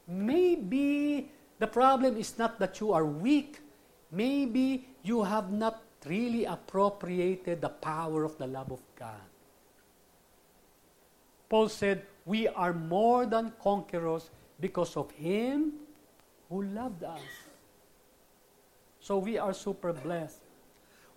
[0.07, 3.61] maybe the problem is not that you are weak.
[4.11, 9.27] Maybe you have not really appropriated the power of the love of God.
[11.49, 14.29] Paul said, We are more than conquerors
[14.59, 15.73] because of Him
[16.49, 17.21] who loved us.
[18.99, 20.39] So we are super blessed.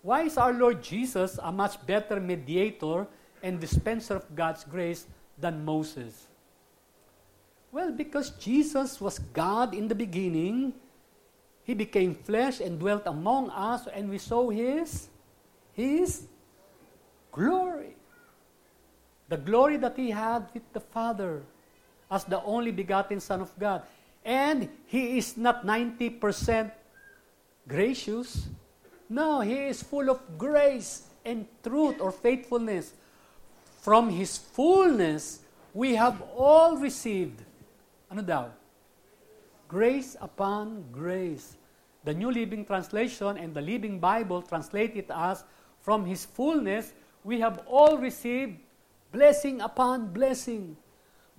[0.01, 3.07] Why is our Lord Jesus a much better mediator
[3.41, 5.07] and dispenser of God's grace
[5.37, 6.27] than Moses?
[7.71, 10.73] Well, because Jesus was God in the beginning,
[11.65, 15.09] He became flesh and dwelt among us, and we saw His,
[15.73, 16.23] His
[17.31, 17.95] glory
[19.27, 21.41] the glory that he had with the Father
[22.09, 23.81] as the only begotten Son of God.
[24.23, 26.71] And he is not 90%
[27.67, 28.47] gracious.
[29.09, 32.93] No, he is full of grace and truth or faithfulness.
[33.81, 35.39] From his fullness,
[35.73, 37.41] we have all received.
[38.09, 38.49] Ano daw?
[39.67, 41.57] Grace upon grace.
[42.05, 45.43] The New Living Translation and the Living Bible translate it as,
[45.81, 46.93] from his fullness,
[47.25, 48.61] we have all received
[49.15, 50.75] Blessing upon blessing.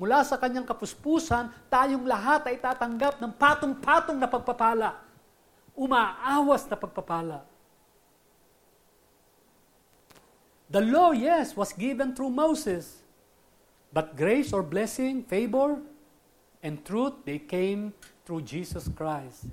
[0.01, 4.97] Mula sa kanyang kapuspusan, tayong lahat ay tatanggap ng patong-patong na pagpapala.
[5.77, 7.45] Umaawas na pagpapala.
[10.72, 13.05] The law, yes, was given through Moses.
[13.93, 15.77] But grace or blessing, favor,
[16.64, 17.93] and truth, they came
[18.27, 19.47] through Jesus Christ.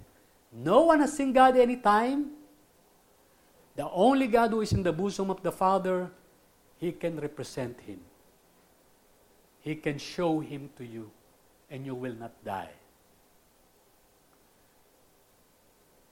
[0.51, 2.32] No one has seen God any time.
[3.76, 6.11] The only God who is in the bosom of the Father,
[6.78, 7.99] He can represent Him.
[9.61, 11.09] He can show Him to you.
[11.74, 12.69] and you will not die.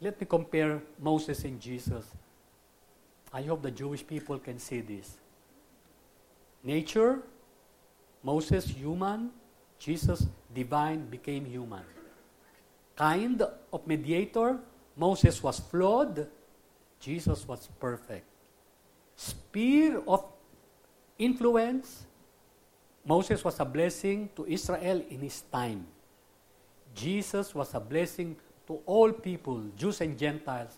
[0.01, 2.03] Let me compare Moses and Jesus.
[3.31, 5.17] I hope the Jewish people can see this.
[6.63, 7.19] Nature,
[8.23, 9.29] Moses human,
[9.77, 11.85] Jesus divine became human.
[13.01, 14.59] Kind of mediator,
[14.95, 16.27] Moses was flawed,
[16.99, 18.27] Jesus was perfect.
[19.15, 20.23] Sphere of
[21.17, 22.05] influence,
[23.03, 25.87] Moses was a blessing to Israel in his time.
[26.93, 28.35] Jesus was a blessing
[28.67, 30.77] to all people, Jews and Gentiles,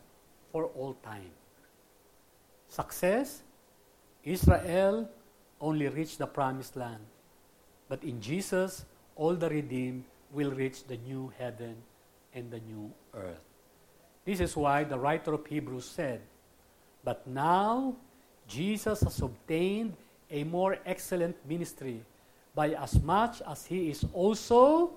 [0.49, 1.32] for all time.
[2.69, 3.43] Success,
[4.24, 5.09] Israel
[5.59, 7.03] only reached the promised land.
[7.89, 8.86] But in Jesus,
[9.17, 11.76] all the redeemed will reach the new heaven
[12.34, 13.41] and the new earth.
[14.25, 16.21] This is why the writer of Hebrews said,
[17.03, 17.95] But now
[18.47, 19.93] Jesus has obtained
[20.31, 22.01] a more excellent ministry
[22.55, 24.91] by as much as he is also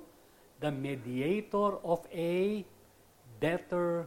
[0.61, 2.64] the mediator of a
[3.41, 4.07] better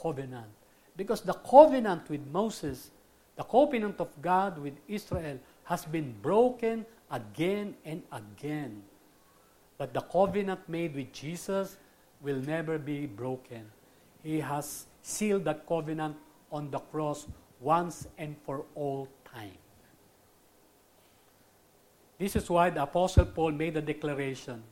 [0.00, 0.48] covenant.
[0.96, 2.90] Because the covenant with Moses,
[3.36, 8.82] the covenant of God with Israel, has been broken again and again.
[9.76, 11.76] But the covenant made with Jesus
[12.24, 13.70] will never be broken.
[14.22, 16.16] He has sealed that covenant
[16.50, 17.26] on the cross
[17.60, 19.58] once and for all time.
[22.18, 24.62] This is why the Apostle Paul made the declaration.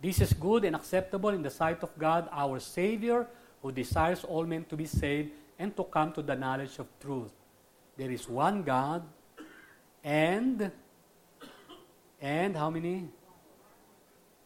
[0.00, 3.26] This is good and acceptable in the sight of God, our Savior,
[3.62, 7.32] who desires all men to be saved and to come to the knowledge of truth.
[7.96, 9.02] There is one God,
[10.04, 10.70] and
[12.20, 13.08] and how many?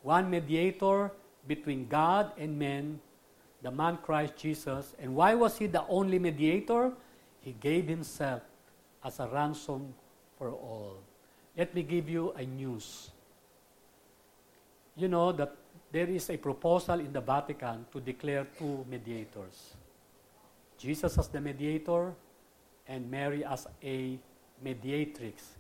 [0.02, 1.12] One mediator
[1.47, 3.01] between God and men,
[3.62, 4.95] the man Christ Jesus.
[4.99, 6.93] And why was he the only mediator?
[7.40, 8.43] He gave himself
[9.05, 9.95] as a ransom
[10.38, 10.97] for all.
[11.57, 13.11] Let me give you a news.
[14.97, 15.57] You know that
[15.90, 19.74] there is a proposal in the Vatican to declare two mediators.
[20.78, 22.12] Jesus as the mediator
[22.88, 24.18] and Mary as a
[24.62, 25.57] mediatrix.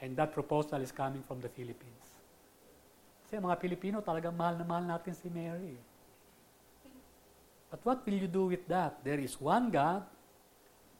[0.00, 2.03] And that proposal is coming from the Philippines.
[3.24, 5.74] Kasi mga Pilipino talagang mahal na mahal natin si Mary.
[7.72, 9.02] But what will you do with that?
[9.02, 10.06] There is one God,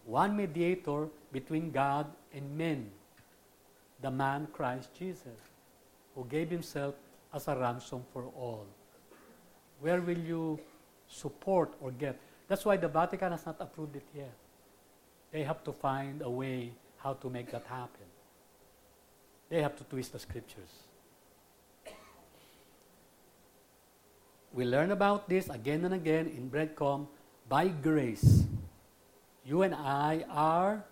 [0.09, 2.91] one mediator between God and men
[4.05, 5.41] the man Christ Jesus,
[6.15, 6.95] who gave himself
[7.33, 8.67] as a ransom for all.
[9.81, 10.61] Where will you
[11.09, 12.21] support or get?
[12.47, 14.37] That's why the Vatican has not approved it yet.
[15.33, 18.07] They have to find a way how to make that happen.
[19.49, 20.84] They have to twist the scriptures.
[24.55, 27.09] We learn about this again and again in Breadcom
[27.49, 28.47] by grace.
[29.45, 30.85] You and I are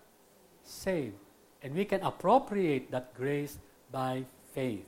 [0.63, 1.15] saved
[1.63, 3.57] and we can appropriate that grace
[3.89, 4.85] by faith.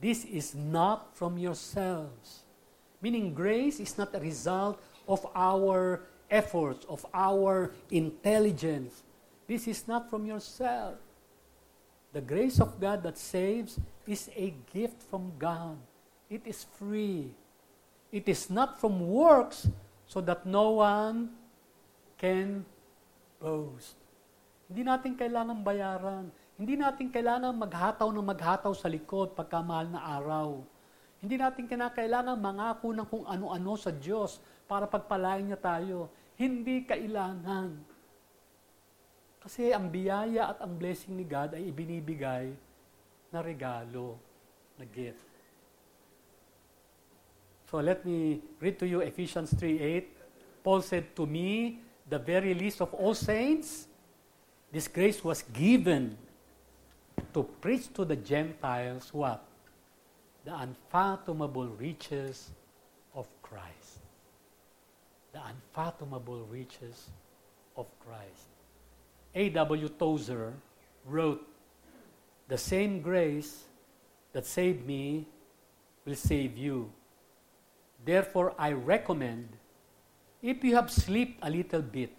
[0.00, 2.40] This is not from yourselves.
[3.02, 9.02] Meaning, grace is not a result of our efforts, of our intelligence.
[9.46, 10.96] This is not from yourself.
[12.12, 15.76] The grace of God that saves is a gift from God.
[16.30, 17.32] It is free.
[18.10, 19.70] It is not from works
[20.10, 21.30] so that no one
[22.18, 22.66] can
[23.38, 23.94] boast.
[24.66, 26.26] Hindi natin kailangan bayaran.
[26.58, 30.60] Hindi natin kailangan maghataw ng maghataw sa likod pagka mahal na araw.
[31.22, 36.10] Hindi natin kinakailangan mangako ng kung ano-ano sa Diyos para pagpalain niya tayo.
[36.34, 37.76] Hindi kailangan.
[39.40, 42.52] Kasi ang biyaya at ang blessing ni God ay ibinibigay
[43.32, 44.18] na regalo,
[44.76, 45.29] na gift.
[47.70, 50.04] So let me read to you Ephesians 3.8.
[50.64, 53.86] Paul said, To me, the very least of all saints,
[54.72, 56.16] This grace was given
[57.34, 59.44] to preach to the Gentiles what?
[60.44, 62.50] The unfathomable riches
[63.14, 64.02] of Christ.
[65.32, 67.10] The unfathomable riches
[67.76, 68.46] of Christ.
[69.34, 69.88] A.W.
[69.90, 70.54] Tozer
[71.04, 71.46] wrote,
[72.48, 73.64] The same grace
[74.32, 75.26] that saved me
[76.04, 76.90] will save you.
[78.04, 79.48] Therefore, I recommend,
[80.42, 82.12] if you have slept a little bit,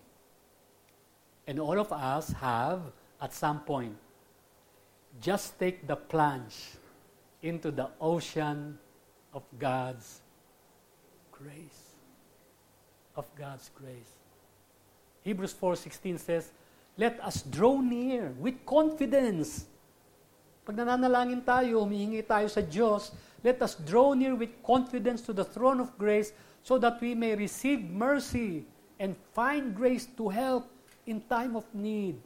[1.48, 2.82] and all of us have
[3.22, 3.96] at some point.
[5.20, 6.56] Just take the plunge
[7.42, 8.78] into the ocean
[9.34, 10.22] of God's
[11.32, 11.96] grace.
[13.16, 14.16] Of God's grace.
[15.24, 16.52] Hebrews 4.16 says,
[16.98, 19.66] Let us draw near with confidence.
[20.62, 23.10] Pag nananalangin tayo, humihingi tayo sa Diyos,
[23.42, 26.30] let us draw near with confidence to the throne of grace
[26.62, 28.62] so that we may receive mercy
[29.02, 30.70] and find grace to help
[31.10, 32.22] in time of need.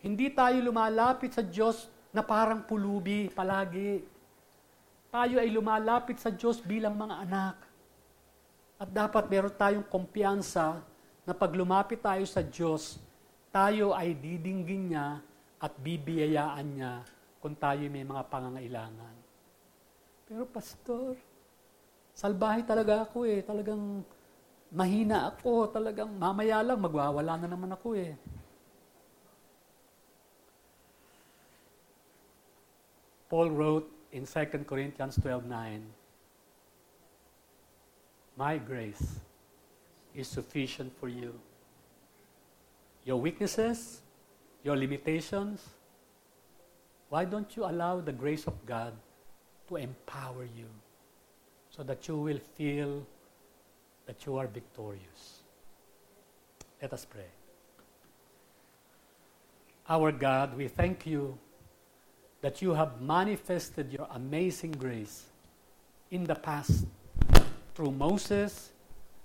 [0.00, 4.08] Hindi tayo lumalapit sa Diyos na parang pulubi palagi.
[5.12, 7.56] tayo ay lumalapit sa Diyos bilang mga anak.
[8.80, 10.80] At dapat meron tayong kumpiyansa
[11.28, 12.96] na pag lumapit tayo sa Diyos,
[13.52, 15.20] tayo ay didinggin niya
[15.62, 17.06] at bibiyayaan niya
[17.38, 19.14] kung tayo may mga pangangailangan.
[20.26, 21.14] Pero pastor,
[22.18, 23.46] salbahe talaga ako eh.
[23.46, 24.02] Talagang
[24.74, 25.70] mahina ako.
[25.70, 28.18] Talagang mamaya lang magwawala na naman ako eh.
[33.30, 36.02] Paul wrote in 2 Corinthians 12:9,
[38.36, 39.24] My grace
[40.12, 41.32] is sufficient for you.
[43.08, 44.01] Your weaknesses,
[44.62, 45.60] your limitations,
[47.08, 48.92] why don't you allow the grace of God
[49.68, 50.68] to empower you
[51.70, 53.06] so that you will feel
[54.06, 55.42] that you are victorious?
[56.80, 57.30] Let us pray.
[59.88, 61.38] Our God, we thank you
[62.40, 65.24] that you have manifested your amazing grace
[66.10, 66.86] in the past
[67.74, 68.70] through Moses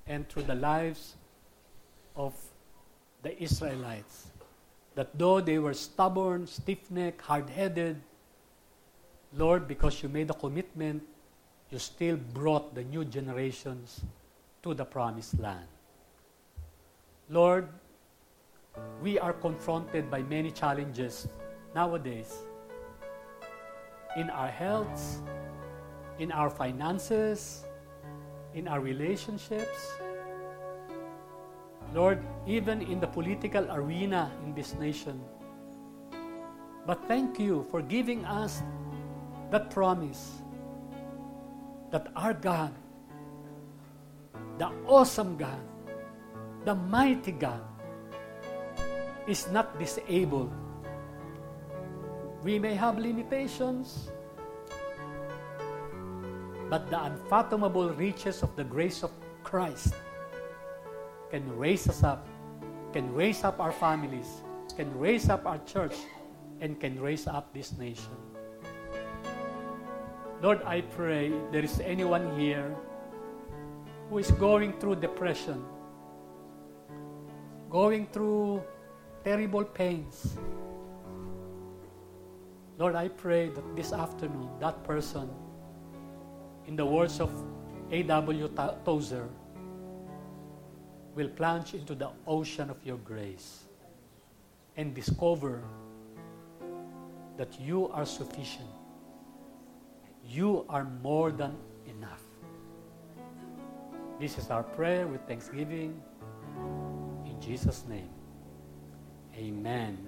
[0.07, 1.15] and through the lives
[2.15, 2.33] of
[3.23, 4.27] the Israelites.
[4.97, 8.01] That though they were stubborn, stiff necked, hard headed,
[9.31, 11.03] Lord, because you made a commitment,
[11.69, 14.01] you still brought the new generations
[14.63, 15.69] to the promised land.
[17.29, 17.69] Lord,
[18.99, 21.27] we are confronted by many challenges
[21.75, 22.33] nowadays
[24.15, 25.21] in our health,
[26.17, 27.65] in our finances,
[28.55, 29.93] in our relationships.
[31.93, 35.19] Lord, even in the political arena in this nation.
[36.85, 38.63] But thank you for giving us
[39.51, 40.43] that promise
[41.91, 42.73] that our God,
[44.57, 45.63] the awesome God,
[46.65, 47.63] the mighty God,
[49.27, 50.51] is not disabled
[52.47, 54.09] we may have limitations,
[56.69, 59.11] but the unfathomable riches of the grace of
[59.43, 59.93] Christ
[61.29, 62.27] can raise us up,
[62.93, 64.41] can raise up our families,
[64.75, 65.95] can raise up our church,
[66.61, 68.15] and can raise up this nation.
[70.41, 72.75] Lord, I pray there is anyone here
[74.09, 75.63] who is going through depression,
[77.69, 78.63] going through
[79.23, 80.37] terrible pains,
[82.77, 85.27] Lord, I pray that this afternoon, that person,
[86.67, 87.33] in the words of
[87.91, 88.49] A.W.
[88.85, 89.27] Tozer,
[91.17, 93.63] will plunge into the ocean of your grace
[94.75, 95.63] and discover
[97.37, 98.69] that you are sufficient.
[100.23, 101.57] You are more than
[101.87, 102.21] enough.
[104.19, 105.99] This is our prayer with thanksgiving.
[107.25, 108.09] In Jesus' name,
[109.35, 110.06] amen.